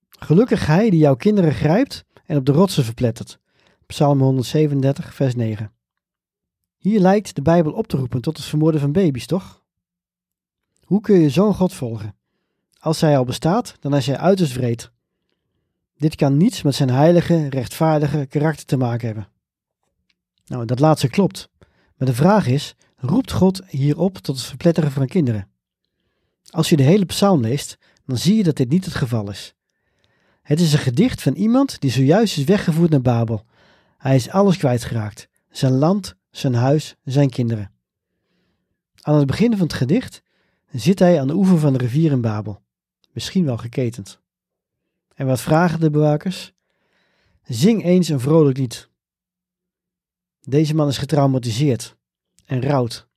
Gelukkig 0.09 0.67
hij 0.67 0.91
die 0.91 1.01
jouw 1.01 1.17
kinderen 1.17 1.53
grijpt 1.53 2.05
en 2.25 2.37
op 2.37 2.47
de 2.47 2.53
rotsen 2.53 2.85
verplettert. 2.85 3.39
Psalm 3.87 4.21
137, 4.21 5.15
vers 5.15 5.35
9. 5.35 5.76
Hier 6.77 7.01
lijkt 7.01 7.35
de 7.35 7.43
Bijbel 7.43 7.73
op 7.73 7.87
te 7.87 7.97
roepen 7.97 8.21
tot 8.21 8.37
het 8.37 8.47
vermoorden 8.47 8.81
van 8.81 8.93
baby's, 8.93 9.27
toch? 9.27 9.63
Hoe 10.81 11.01
kun 11.01 11.19
je 11.19 11.31
zo'n 11.31 11.55
God 11.55 11.75
volgen? 11.75 12.17
Als 12.79 13.01
hij 13.01 13.19
al 13.19 13.25
bestaat, 13.25 13.77
dan 13.81 13.97
is 13.97 14.07
hij 14.07 14.19
uiterst 14.19 14.55
wreed. 14.55 14.91
Dit 15.97 16.15
kan 16.15 16.37
niets 16.37 16.63
met 16.63 16.75
zijn 16.75 16.91
heilige, 16.91 17.49
rechtvaardige 17.49 18.27
karakter 18.27 18.67
te 18.67 18.77
maken 18.77 19.07
hebben. 19.07 19.29
Nou, 20.47 20.65
dat 20.65 20.81
laatste 20.81 21.09
klopt. 21.09 21.49
Maar 21.97 22.09
de 22.09 22.15
vraag 22.15 22.47
is: 22.47 22.75
roept 22.97 23.33
God 23.33 23.63
hierop 23.69 24.19
tot 24.19 24.37
het 24.37 24.45
verpletteren 24.45 24.91
van 24.91 25.07
kinderen? 25.07 25.49
Als 26.51 26.69
je 26.69 26.77
de 26.77 26.83
hele 26.83 27.05
psalm 27.05 27.41
leest, 27.41 27.79
dan 28.05 28.17
zie 28.17 28.37
je 28.37 28.43
dat 28.43 28.57
dit 28.57 28.69
niet 28.69 28.85
het 28.85 28.95
geval 28.95 29.31
is. 29.31 29.55
Het 30.43 30.61
is 30.61 30.73
een 30.73 30.79
gedicht 30.79 31.23
van 31.23 31.35
iemand 31.35 31.81
die 31.81 31.91
zojuist 31.91 32.39
is 32.39 32.45
weggevoerd 32.45 32.91
naar 32.91 33.01
Babel. 33.01 33.45
Hij 33.99 34.15
is 34.15 34.31
alles 34.31 34.57
kwijtgeraakt: 34.57 35.29
zijn 35.51 35.73
land, 35.73 36.15
zijn 36.39 36.55
huis, 36.55 36.97
zijn 37.05 37.31
kinderen. 37.31 37.71
Aan 39.01 39.17
het 39.17 39.27
begin 39.27 39.51
van 39.51 39.67
het 39.67 39.73
gedicht 39.73 40.23
zit 40.73 40.99
hij 40.99 41.21
aan 41.21 41.27
de 41.27 41.35
oever 41.35 41.59
van 41.59 41.73
de 41.73 41.79
rivier 41.79 42.11
in 42.11 42.21
Babel, 42.21 42.63
misschien 43.13 43.45
wel 43.45 43.57
geketend. 43.57 44.21
En 45.15 45.27
wat 45.27 45.41
vragen 45.41 45.81
de 45.81 45.91
bewakers? 45.91 46.53
Zing 47.43 47.85
eens 47.85 48.09
een 48.09 48.21
vrolijk 48.21 48.59
lied. 48.59 48.89
Deze 50.41 50.75
man 50.75 50.89
is 50.89 50.99
getraumatiseerd 50.99 51.97
en 52.45 52.63
rouwt. 52.63 53.09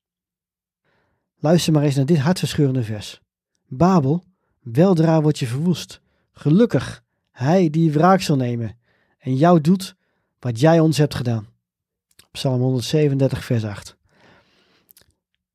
Luister 1.40 1.74
maar 1.74 1.84
eens 1.84 1.96
naar 1.96 2.06
dit 2.06 2.18
hartverscheurende 2.18 2.84
vers. 2.84 3.22
Babel, 3.68 4.24
weldra 4.60 5.22
wordt 5.22 5.40
je 5.40 5.48
verwoest. 5.48 6.02
Gelukkig, 6.32 7.04
hij 7.32 7.70
die 7.70 7.92
wraak 7.92 8.22
zal 8.22 8.36
nemen 8.36 8.78
en 9.18 9.36
jou 9.36 9.62
doet 9.62 9.96
wat 10.40 10.60
jij 10.60 10.80
ons 10.80 10.98
hebt 10.98 11.16
gedaan. 11.16 11.48
Psalm 12.32 12.62
137, 12.62 13.46
vers 13.46 13.64
8. 13.64 13.98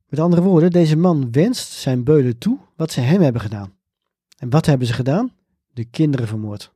Met 0.08 0.20
andere 0.20 0.42
woorden, 0.42 0.70
deze 0.70 0.96
man 0.96 1.32
wenst 1.32 1.72
zijn 1.72 2.04
beulen 2.04 2.38
toe 2.38 2.58
wat 2.76 2.92
ze 2.92 3.00
hem 3.00 3.20
hebben 3.20 3.40
gedaan. 3.40 3.76
En 4.38 4.50
wat 4.50 4.66
hebben 4.66 4.87
ze 4.87 4.92
gedaan? 4.92 5.32
De 5.72 5.84
kinderen 5.84 6.28
vermoord. 6.28 6.72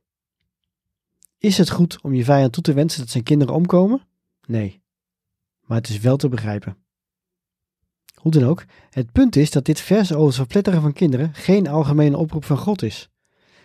Is 1.37 1.57
het 1.57 1.69
goed 1.69 2.01
om 2.01 2.13
je 2.13 2.23
vijand 2.23 2.53
toe 2.53 2.63
te 2.63 2.73
wensen 2.73 2.99
dat 2.99 3.09
zijn 3.09 3.23
kinderen 3.23 3.55
omkomen? 3.55 4.01
Nee 4.45 4.81
maar 5.69 5.77
het 5.77 5.89
is 5.89 5.99
wel 5.99 6.17
te 6.17 6.29
begrijpen. 6.29 6.77
Hoe 8.15 8.31
dan 8.31 8.43
ook, 8.43 8.65
het 8.89 9.11
punt 9.11 9.35
is 9.35 9.51
dat 9.51 9.65
dit 9.65 9.79
vers 9.79 10.13
over 10.13 10.27
het 10.27 10.35
verpletteren 10.35 10.81
van 10.81 10.93
kinderen 10.93 11.33
geen 11.33 11.67
algemene 11.67 12.17
oproep 12.17 12.45
van 12.45 12.57
God 12.57 12.81
is. 12.81 13.09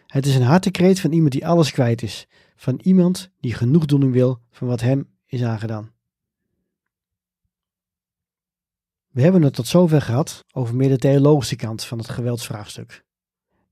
Het 0.07 0.27
is 0.27 0.35
een 0.35 0.42
hartekreet 0.42 1.01
van 1.01 1.12
iemand 1.12 1.33
die 1.33 1.47
alles 1.47 1.70
kwijt 1.70 2.03
is, 2.03 2.27
van 2.57 2.81
iemand 2.83 3.31
die 3.40 3.55
genoegdoening 3.55 4.12
wil 4.12 4.40
van 4.51 4.68
wat 4.68 4.81
hem 4.81 5.09
is 5.27 5.42
aangedaan. 5.42 5.92
We 9.14 9.22
hebben 9.22 9.42
het 9.42 9.55
tot 9.55 9.66
zover 9.66 10.03
gehad 10.03 10.44
over 10.53 10.74
meer 10.74 10.88
de 10.88 10.98
theologische 10.98 11.57
kant 11.57 11.85
van 11.85 11.98
het 11.98 12.09
geweldsvraagstuk. 12.09 13.05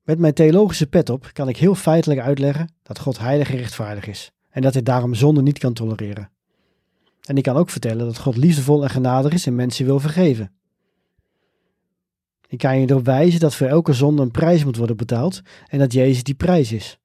Met 0.02 0.18
mijn 0.18 0.34
theologische 0.34 0.86
pet 0.86 1.10
op 1.10 1.30
kan 1.32 1.48
ik 1.48 1.56
heel 1.56 1.74
feitelijk 1.74 2.20
uitleggen 2.20 2.74
dat 2.82 2.98
God 2.98 3.18
heilig 3.18 3.50
en 3.50 3.56
rechtvaardig 3.56 4.06
is 4.06 4.32
en 4.50 4.62
dat 4.62 4.72
hij 4.72 4.82
daarom 4.82 5.14
zonde 5.14 5.42
niet 5.42 5.58
kan 5.58 5.72
tolereren. 5.72 6.30
En 7.22 7.36
ik 7.36 7.42
kan 7.42 7.56
ook 7.56 7.70
vertellen 7.70 8.06
dat 8.06 8.18
God 8.18 8.36
liefdevol 8.36 8.82
en 8.82 8.90
genadig 8.90 9.32
is 9.32 9.46
en 9.46 9.54
mensen 9.54 9.84
wil 9.84 10.00
vergeven. 10.00 10.52
Ik 12.48 12.58
kan 12.58 12.80
je 12.80 12.90
erop 12.90 13.04
wijzen 13.04 13.40
dat 13.40 13.54
voor 13.54 13.66
elke 13.66 13.92
zonde 13.92 14.22
een 14.22 14.30
prijs 14.30 14.64
moet 14.64 14.76
worden 14.76 14.96
betaald 14.96 15.40
en 15.66 15.78
dat 15.78 15.92
Jezus 15.92 16.22
die 16.22 16.34
prijs 16.34 16.72
is. 16.72 16.98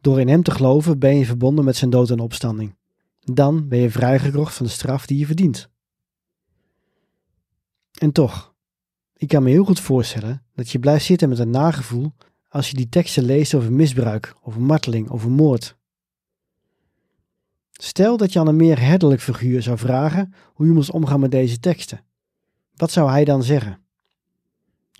Door 0.00 0.20
in 0.20 0.28
Hem 0.28 0.42
te 0.42 0.50
geloven 0.50 0.98
ben 0.98 1.16
je 1.16 1.26
verbonden 1.26 1.64
met 1.64 1.76
zijn 1.76 1.90
dood 1.90 2.10
en 2.10 2.20
opstanding. 2.20 2.76
Dan 3.20 3.68
ben 3.68 3.78
je 3.78 3.90
vrijgekocht 3.90 4.54
van 4.54 4.66
de 4.66 4.72
straf 4.72 5.06
die 5.06 5.18
je 5.18 5.26
verdient. 5.26 5.70
En 8.02 8.12
toch, 8.12 8.54
ik 9.16 9.28
kan 9.28 9.42
me 9.42 9.50
heel 9.50 9.64
goed 9.64 9.80
voorstellen 9.80 10.44
dat 10.54 10.70
je 10.70 10.78
blijft 10.78 11.04
zitten 11.04 11.28
met 11.28 11.38
een 11.38 11.50
nagevoel 11.50 12.12
als 12.48 12.70
je 12.70 12.76
die 12.76 12.88
teksten 12.88 13.24
leest 13.24 13.54
over 13.54 13.72
misbruik, 13.72 14.34
over 14.42 14.60
marteling, 14.60 15.10
over 15.10 15.30
moord. 15.30 15.76
Stel 17.72 18.16
dat 18.16 18.32
je 18.32 18.38
aan 18.38 18.46
een 18.46 18.56
meer 18.56 18.80
herderlijk 18.80 19.20
figuur 19.20 19.62
zou 19.62 19.78
vragen 19.78 20.34
hoe 20.52 20.66
je 20.66 20.72
moest 20.72 20.90
omgaan 20.90 21.20
met 21.20 21.30
deze 21.30 21.60
teksten. 21.60 22.04
Wat 22.74 22.90
zou 22.90 23.10
hij 23.10 23.24
dan 23.24 23.42
zeggen? 23.42 23.80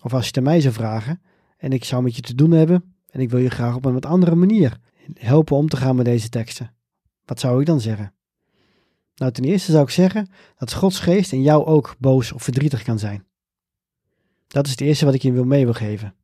Of 0.03 0.13
als 0.13 0.23
je 0.23 0.29
het 0.29 0.37
aan 0.37 0.43
mij 0.43 0.61
zou 0.61 0.75
vragen 0.75 1.23
en 1.57 1.73
ik 1.73 1.85
zou 1.85 2.03
met 2.03 2.17
je 2.17 2.23
te 2.23 2.35
doen 2.35 2.51
hebben 2.51 2.95
en 3.11 3.21
ik 3.21 3.31
wil 3.31 3.41
je 3.41 3.51
graag 3.51 3.75
op 3.75 3.85
een 3.85 3.95
wat 3.95 4.07
andere 4.07 4.35
manier 4.35 4.79
helpen 5.15 5.57
om 5.57 5.69
te 5.69 5.77
gaan 5.77 5.97
met 5.97 6.05
deze 6.05 6.29
teksten. 6.29 6.75
Wat 7.25 7.41
zou 7.41 7.61
ik 7.61 7.67
dan 7.67 7.81
zeggen? 7.81 8.15
Nou, 9.23 9.35
ten 9.35 9.45
eerste 9.45 9.73
zou 9.73 9.85
ik 9.85 9.91
zeggen 9.91 10.29
dat 10.59 10.73
Gods 10.73 10.99
geest 10.99 11.33
in 11.33 11.43
jou 11.43 11.65
ook 11.65 11.95
boos 11.99 12.33
of 12.33 12.43
verdrietig 12.43 12.83
kan 12.83 12.99
zijn. 12.99 13.25
Dat 14.49 14.65
is 14.65 14.71
het 14.71 14.81
eerste 14.81 15.05
wat 15.05 15.15
ik 15.15 15.23
je 15.23 15.33
wil 15.33 15.45
mee 15.45 15.65
wil 15.65 15.75
geven. 15.75 16.15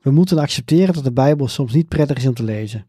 We 0.00 0.10
moeten 0.10 0.38
accepteren 0.38 0.94
dat 0.94 1.04
de 1.04 1.12
Bijbel 1.12 1.48
soms 1.48 1.72
niet 1.72 1.88
prettig 1.88 2.16
is 2.16 2.26
om 2.26 2.34
te 2.34 2.42
lezen. 2.42 2.86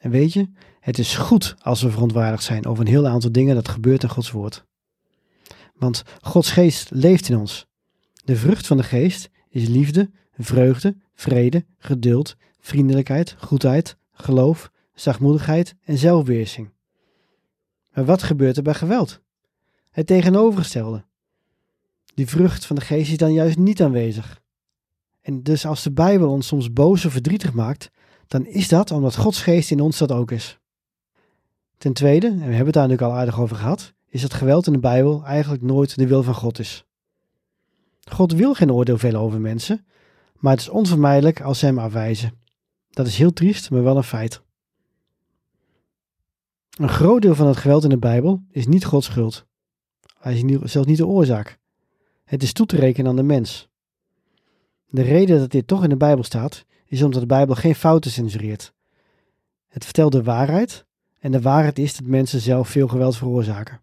En 0.00 0.10
weet 0.10 0.32
je, 0.32 0.50
het 0.80 0.98
is 0.98 1.16
goed 1.16 1.54
als 1.58 1.82
we 1.82 1.90
verontwaardigd 1.90 2.42
zijn 2.42 2.66
over 2.66 2.84
een 2.84 2.90
heel 2.90 3.06
aantal 3.06 3.32
dingen 3.32 3.54
dat 3.54 3.68
gebeurt 3.68 4.02
in 4.02 4.08
Gods 4.08 4.30
woord. 4.30 4.64
Want 5.74 6.02
Gods 6.20 6.50
geest 6.50 6.90
leeft 6.90 7.28
in 7.28 7.36
ons. 7.36 7.66
De 8.24 8.36
vrucht 8.36 8.66
van 8.66 8.76
de 8.76 8.82
geest 8.82 9.30
is 9.48 9.68
liefde, 9.68 10.10
vreugde, 10.38 10.96
vrede, 11.14 11.64
geduld, 11.78 12.36
vriendelijkheid, 12.60 13.36
goedheid, 13.38 13.96
geloof, 14.12 14.70
zachtmoedigheid 14.94 15.74
en 15.84 15.98
zelfbeheersing. 15.98 16.76
Maar 17.98 18.06
wat 18.06 18.22
gebeurt 18.22 18.56
er 18.56 18.62
bij 18.62 18.74
geweld? 18.74 19.20
Het 19.90 20.06
tegenovergestelde. 20.06 21.04
Die 22.14 22.26
vrucht 22.26 22.66
van 22.66 22.76
de 22.76 22.82
geest 22.82 23.10
is 23.10 23.16
dan 23.16 23.32
juist 23.32 23.58
niet 23.58 23.82
aanwezig. 23.82 24.40
En 25.20 25.42
dus 25.42 25.66
als 25.66 25.82
de 25.82 25.92
Bijbel 25.92 26.30
ons 26.30 26.46
soms 26.46 26.72
boos 26.72 27.04
of 27.04 27.12
verdrietig 27.12 27.52
maakt, 27.52 27.90
dan 28.26 28.46
is 28.46 28.68
dat 28.68 28.90
omdat 28.90 29.16
Gods 29.16 29.42
geest 29.42 29.70
in 29.70 29.80
ons 29.80 29.98
dat 29.98 30.12
ook 30.12 30.30
is. 30.30 30.58
Ten 31.78 31.92
tweede, 31.92 32.26
en 32.26 32.36
we 32.36 32.42
hebben 32.42 32.64
het 32.64 32.74
daar 32.74 32.88
natuurlijk 32.88 33.12
al 33.12 33.18
aardig 33.18 33.40
over 33.40 33.56
gehad, 33.56 33.94
is 34.08 34.20
dat 34.20 34.34
geweld 34.34 34.66
in 34.66 34.72
de 34.72 34.78
Bijbel 34.78 35.24
eigenlijk 35.24 35.62
nooit 35.62 35.96
de 35.96 36.06
wil 36.06 36.22
van 36.22 36.34
God 36.34 36.58
is. 36.58 36.84
God 38.10 38.32
wil 38.32 38.54
geen 38.54 38.72
oordeel 38.72 38.98
vellen 38.98 39.20
over 39.20 39.40
mensen, 39.40 39.86
maar 40.36 40.52
het 40.52 40.60
is 40.60 40.68
onvermijdelijk 40.68 41.40
als 41.40 41.58
ze 41.58 41.66
hem 41.66 41.78
afwijzen. 41.78 42.32
Dat 42.90 43.06
is 43.06 43.18
heel 43.18 43.32
triest, 43.32 43.70
maar 43.70 43.82
wel 43.82 43.96
een 43.96 44.02
feit. 44.02 44.46
Een 46.78 46.88
groot 46.88 47.22
deel 47.22 47.34
van 47.34 47.46
het 47.46 47.56
geweld 47.56 47.84
in 47.84 47.90
de 47.90 47.98
Bijbel 47.98 48.42
is 48.50 48.66
niet 48.66 48.84
Gods 48.84 49.06
schuld. 49.06 49.46
Hij 50.18 50.34
is 50.40 50.70
zelfs 50.70 50.88
niet 50.88 50.96
de 50.96 51.06
oorzaak. 51.06 51.58
Het 52.24 52.42
is 52.42 52.52
toe 52.52 52.66
te 52.66 52.76
rekenen 52.76 53.10
aan 53.10 53.16
de 53.16 53.22
mens. 53.22 53.68
De 54.88 55.02
reden 55.02 55.38
dat 55.38 55.50
dit 55.50 55.66
toch 55.66 55.82
in 55.82 55.88
de 55.88 55.96
Bijbel 55.96 56.24
staat, 56.24 56.64
is 56.86 57.02
omdat 57.02 57.20
de 57.20 57.26
Bijbel 57.26 57.54
geen 57.54 57.74
fouten 57.74 58.10
censureert. 58.10 58.72
Het 59.68 59.84
vertelt 59.84 60.12
de 60.12 60.22
waarheid 60.22 60.86
en 61.20 61.32
de 61.32 61.40
waarheid 61.40 61.78
is 61.78 61.96
dat 61.96 62.06
mensen 62.06 62.40
zelf 62.40 62.68
veel 62.68 62.88
geweld 62.88 63.16
veroorzaken. 63.16 63.80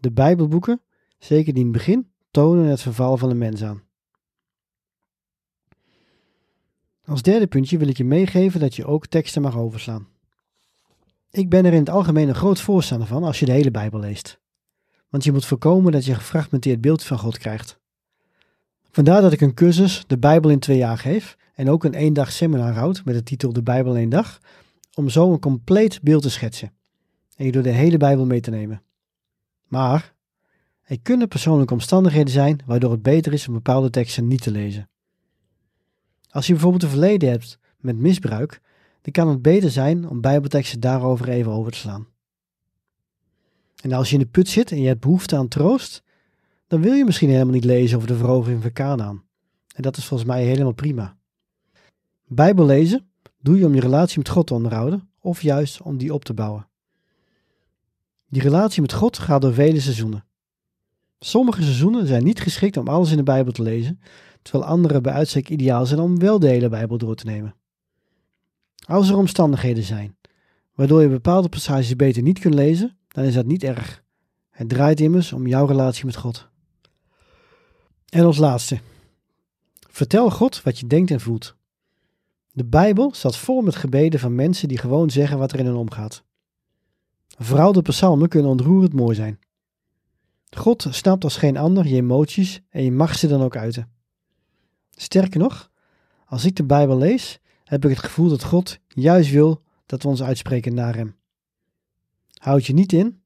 De 0.00 0.12
Bijbelboeken, 0.12 0.80
zeker 1.18 1.52
die 1.52 1.62
in 1.62 1.68
het 1.68 1.78
begin, 1.78 2.10
tonen 2.30 2.64
het 2.64 2.82
verval 2.82 3.16
van 3.16 3.28
de 3.28 3.34
mens 3.34 3.62
aan. 3.62 3.82
Als 7.04 7.22
derde 7.22 7.46
puntje 7.46 7.78
wil 7.78 7.88
ik 7.88 7.96
je 7.96 8.04
meegeven 8.04 8.60
dat 8.60 8.74
je 8.74 8.86
ook 8.86 9.06
teksten 9.06 9.42
mag 9.42 9.56
overslaan. 9.56 10.14
Ik 11.36 11.48
ben 11.48 11.64
er 11.64 11.72
in 11.72 11.78
het 11.78 11.90
algemeen 11.90 12.28
een 12.28 12.34
groot 12.34 12.60
voorstander 12.60 13.08
van 13.08 13.24
als 13.24 13.38
je 13.38 13.46
de 13.46 13.52
hele 13.52 13.70
Bijbel 13.70 14.00
leest. 14.00 14.40
Want 15.08 15.24
je 15.24 15.32
moet 15.32 15.44
voorkomen 15.44 15.92
dat 15.92 16.04
je 16.04 16.10
een 16.10 16.16
gefragmenteerd 16.16 16.80
beeld 16.80 17.02
van 17.02 17.18
God 17.18 17.38
krijgt. 17.38 17.78
Vandaar 18.90 19.20
dat 19.20 19.32
ik 19.32 19.40
een 19.40 19.54
cursus 19.54 20.04
de 20.06 20.18
Bijbel 20.18 20.50
in 20.50 20.58
twee 20.58 20.76
jaar 20.76 20.98
geef 20.98 21.36
en 21.54 21.70
ook 21.70 21.84
een 21.84 21.94
eendag 21.94 22.32
seminar 22.32 22.72
houd 22.72 23.04
met 23.04 23.14
de 23.14 23.22
titel 23.22 23.52
De 23.52 23.62
Bijbel 23.62 23.92
in 23.92 23.98
één 23.98 24.08
dag, 24.08 24.38
om 24.94 25.08
zo 25.08 25.32
een 25.32 25.38
compleet 25.38 26.02
beeld 26.02 26.22
te 26.22 26.30
schetsen 26.30 26.72
en 27.36 27.44
je 27.44 27.52
door 27.52 27.62
de 27.62 27.70
hele 27.70 27.96
Bijbel 27.96 28.26
mee 28.26 28.40
te 28.40 28.50
nemen. 28.50 28.82
Maar 29.64 30.14
er 30.82 31.00
kunnen 31.00 31.28
persoonlijke 31.28 31.72
omstandigheden 31.72 32.32
zijn 32.32 32.60
waardoor 32.66 32.90
het 32.90 33.02
beter 33.02 33.32
is 33.32 33.48
om 33.48 33.54
bepaalde 33.54 33.90
teksten 33.90 34.28
niet 34.28 34.42
te 34.42 34.50
lezen. 34.50 34.88
Als 36.30 36.46
je 36.46 36.52
bijvoorbeeld 36.52 36.82
een 36.82 36.88
verleden 36.88 37.30
hebt 37.30 37.58
met 37.76 37.96
misbruik, 37.96 38.60
dan 39.06 39.24
kan 39.24 39.32
het 39.32 39.42
beter 39.42 39.70
zijn 39.70 40.08
om 40.08 40.20
Bijbelteksten 40.20 40.80
daarover 40.80 41.28
even 41.28 41.52
over 41.52 41.72
te 41.72 41.78
slaan. 41.78 42.06
En 43.82 43.92
als 43.92 44.08
je 44.08 44.14
in 44.14 44.20
de 44.20 44.28
put 44.28 44.48
zit 44.48 44.70
en 44.70 44.80
je 44.80 44.86
hebt 44.86 45.00
behoefte 45.00 45.36
aan 45.36 45.48
troost, 45.48 46.02
dan 46.66 46.80
wil 46.80 46.92
je 46.92 47.04
misschien 47.04 47.28
helemaal 47.28 47.52
niet 47.52 47.64
lezen 47.64 47.96
over 47.96 48.08
de 48.08 48.16
verovering 48.16 48.62
van 48.62 48.72
Canaan. 48.72 49.24
En 49.74 49.82
dat 49.82 49.96
is 49.96 50.04
volgens 50.04 50.28
mij 50.28 50.44
helemaal 50.44 50.72
prima. 50.72 51.16
Bijbel 52.26 52.66
lezen 52.66 53.10
doe 53.40 53.58
je 53.58 53.66
om 53.66 53.74
je 53.74 53.80
relatie 53.80 54.18
met 54.18 54.28
God 54.28 54.46
te 54.46 54.54
onderhouden 54.54 55.08
of 55.20 55.42
juist 55.42 55.82
om 55.82 55.96
die 55.96 56.14
op 56.14 56.24
te 56.24 56.34
bouwen. 56.34 56.68
Die 58.28 58.42
relatie 58.42 58.80
met 58.80 58.92
God 58.92 59.18
gaat 59.18 59.42
door 59.42 59.54
vele 59.54 59.80
seizoenen. 59.80 60.24
Sommige 61.18 61.62
seizoenen 61.62 62.06
zijn 62.06 62.24
niet 62.24 62.40
geschikt 62.40 62.76
om 62.76 62.88
alles 62.88 63.10
in 63.10 63.16
de 63.16 63.22
Bijbel 63.22 63.52
te 63.52 63.62
lezen, 63.62 64.00
terwijl 64.42 64.70
andere 64.70 65.00
bij 65.00 65.12
uitstek 65.12 65.48
ideaal 65.48 65.86
zijn 65.86 66.00
om 66.00 66.18
wel 66.18 66.38
de 66.38 66.48
hele 66.48 66.68
Bijbel 66.68 66.98
door 66.98 67.14
te 67.14 67.24
nemen. 67.24 67.54
Als 68.86 69.08
er 69.08 69.16
omstandigheden 69.16 69.82
zijn 69.82 70.16
waardoor 70.76 71.02
je 71.02 71.08
bepaalde 71.08 71.48
passages 71.48 71.96
beter 71.96 72.22
niet 72.22 72.38
kunt 72.38 72.54
lezen, 72.54 72.96
dan 73.08 73.24
is 73.24 73.34
dat 73.34 73.46
niet 73.46 73.64
erg. 73.64 74.04
Het 74.50 74.68
draait 74.68 75.00
immers 75.00 75.32
om 75.32 75.46
jouw 75.46 75.66
relatie 75.66 76.04
met 76.04 76.16
God. 76.16 76.48
En 78.08 78.24
als 78.24 78.36
laatste, 78.36 78.80
vertel 79.90 80.30
God 80.30 80.62
wat 80.62 80.78
je 80.78 80.86
denkt 80.86 81.10
en 81.10 81.20
voelt. 81.20 81.56
De 82.52 82.64
Bijbel 82.64 83.12
staat 83.14 83.36
vol 83.36 83.60
met 83.60 83.76
gebeden 83.76 84.20
van 84.20 84.34
mensen 84.34 84.68
die 84.68 84.78
gewoon 84.78 85.10
zeggen 85.10 85.38
wat 85.38 85.52
er 85.52 85.58
in 85.58 85.66
hen 85.66 85.76
omgaat. 85.76 86.24
Vooral 87.38 87.72
de 87.72 87.82
psalmen 87.82 88.28
kunnen 88.28 88.50
ontroerend 88.50 88.92
mooi 88.92 89.14
zijn. 89.14 89.38
God 90.50 90.86
snapt 90.90 91.24
als 91.24 91.36
geen 91.36 91.56
ander 91.56 91.86
je 91.86 91.94
emoties 91.94 92.60
en 92.68 92.82
je 92.82 92.92
mag 92.92 93.18
ze 93.18 93.26
dan 93.26 93.42
ook 93.42 93.56
uiten. 93.56 93.90
Sterker 94.90 95.40
nog, 95.40 95.70
als 96.26 96.44
ik 96.44 96.56
de 96.56 96.64
Bijbel 96.64 96.98
lees, 96.98 97.40
heb 97.66 97.84
ik 97.84 97.90
het 97.90 97.98
gevoel 97.98 98.28
dat 98.28 98.42
God 98.42 98.78
juist 98.88 99.30
wil 99.30 99.62
dat 99.86 100.02
we 100.02 100.08
ons 100.08 100.22
uitspreken 100.22 100.74
naar 100.74 100.96
Hem. 100.96 101.16
Houd 102.38 102.66
je 102.66 102.72
niet 102.72 102.92
in, 102.92 103.20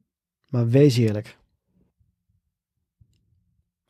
maar 0.48 0.68
wees 0.68 0.96
eerlijk. 0.96 1.38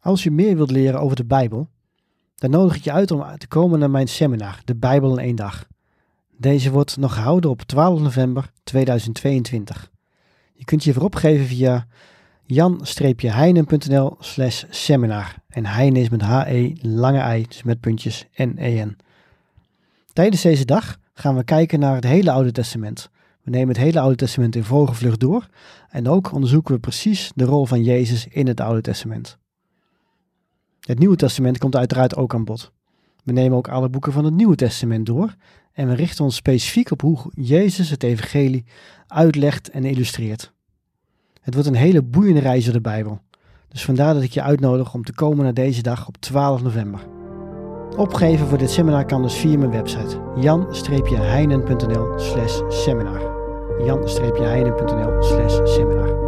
Als 0.01 0.23
je 0.23 0.31
meer 0.31 0.57
wilt 0.57 0.71
leren 0.71 1.01
over 1.01 1.17
de 1.17 1.25
Bijbel, 1.25 1.69
dan 2.35 2.51
nodig 2.51 2.77
ik 2.77 2.85
je 2.85 2.93
uit 2.93 3.11
om 3.11 3.39
te 3.39 3.49
komen 3.49 3.79
naar 3.79 3.91
mijn 3.91 4.09
seminar, 4.09 4.61
De 4.65 4.77
Bijbel 4.77 5.19
in 5.19 5.25
één 5.25 5.37
dag. 5.37 5.69
Deze 6.37 6.71
wordt 6.71 6.97
nog 6.97 7.15
gehouden 7.15 7.51
op 7.51 7.63
12 7.63 8.01
november 8.01 8.51
2022. 8.63 9.91
Je 10.55 10.65
kunt 10.65 10.85
je 10.85 10.93
voorop 10.93 11.15
geven 11.15 11.47
via 11.47 11.87
jan-heinen.nl 12.45 14.17
slash 14.19 14.65
seminar. 14.71 15.35
En 15.49 15.67
Heinen 15.67 16.03
is 16.03 16.09
met 16.09 16.23
H-E, 16.23 16.73
lange 16.81 17.39
I, 17.39 17.47
dus 17.47 17.63
met 17.63 17.81
puntjes 17.81 18.27
N-E-N. 18.35 18.97
Tijdens 20.13 20.43
deze 20.43 20.65
dag 20.65 20.99
gaan 21.13 21.37
we 21.37 21.45
kijken 21.45 21.81
naar 21.81 21.95
het 21.95 22.05
hele 22.05 22.31
Oude 22.31 22.53
Testament. 22.53 23.11
We 23.43 23.51
nemen 23.51 23.69
het 23.69 23.77
hele 23.77 24.01
Oude 24.01 24.17
Testament 24.17 24.57
in 24.57 24.65
vogelvlucht 24.65 25.21
door 25.21 25.49
en 25.89 26.09
ook 26.09 26.33
onderzoeken 26.33 26.75
we 26.75 26.81
precies 26.81 27.33
de 27.35 27.45
rol 27.45 27.67
van 27.67 27.83
Jezus 27.83 28.27
in 28.27 28.47
het 28.47 28.61
Oude 28.61 28.81
Testament. 28.81 29.39
Het 30.81 30.99
Nieuwe 30.99 31.17
Testament 31.17 31.59
komt 31.59 31.77
uiteraard 31.77 32.17
ook 32.17 32.35
aan 32.35 32.45
bod. 32.45 32.73
We 33.25 33.33
nemen 33.33 33.59
ook 33.59 33.69
alle 33.69 33.89
boeken 33.89 34.13
van 34.13 34.25
het 34.25 34.35
Nieuwe 34.35 34.57
Testament 34.57 35.07
door 35.07 35.35
en 35.73 35.89
we 35.89 35.95
richten 35.95 36.25
ons 36.25 36.37
specifiek 36.37 36.91
op 36.91 37.01
hoe 37.01 37.19
Jezus 37.35 37.91
het 37.91 38.03
Evangelie 38.03 38.65
uitlegt 39.07 39.71
en 39.71 39.85
illustreert. 39.85 40.53
Het 41.41 41.55
wordt 41.55 41.69
een 41.69 41.75
hele 41.75 42.03
boeiende 42.03 42.41
reis 42.41 42.65
door 42.65 42.73
de 42.73 42.81
Bijbel. 42.81 43.21
Dus 43.69 43.85
vandaar 43.85 44.15
dat 44.15 44.23
ik 44.23 44.33
je 44.33 44.43
uitnodig 44.43 44.95
om 44.95 45.05
te 45.05 45.15
komen 45.15 45.45
naar 45.45 45.55
deze 45.55 45.83
dag 45.83 46.09
op 46.09 46.17
12 46.17 46.63
november. 46.63 47.20
Opgeven 47.97 48.47
voor 48.47 48.59
dit 48.59 48.71
seminar 48.71 49.05
kan 49.05 49.23
dus 49.23 49.35
via 49.35 49.59
mijn 49.59 49.71
website 49.71 50.17
jan-heinen.nl 50.37 52.19
seminar. 52.69 53.21
jan-heinen.nl 53.87 55.23
seminar 55.67 56.20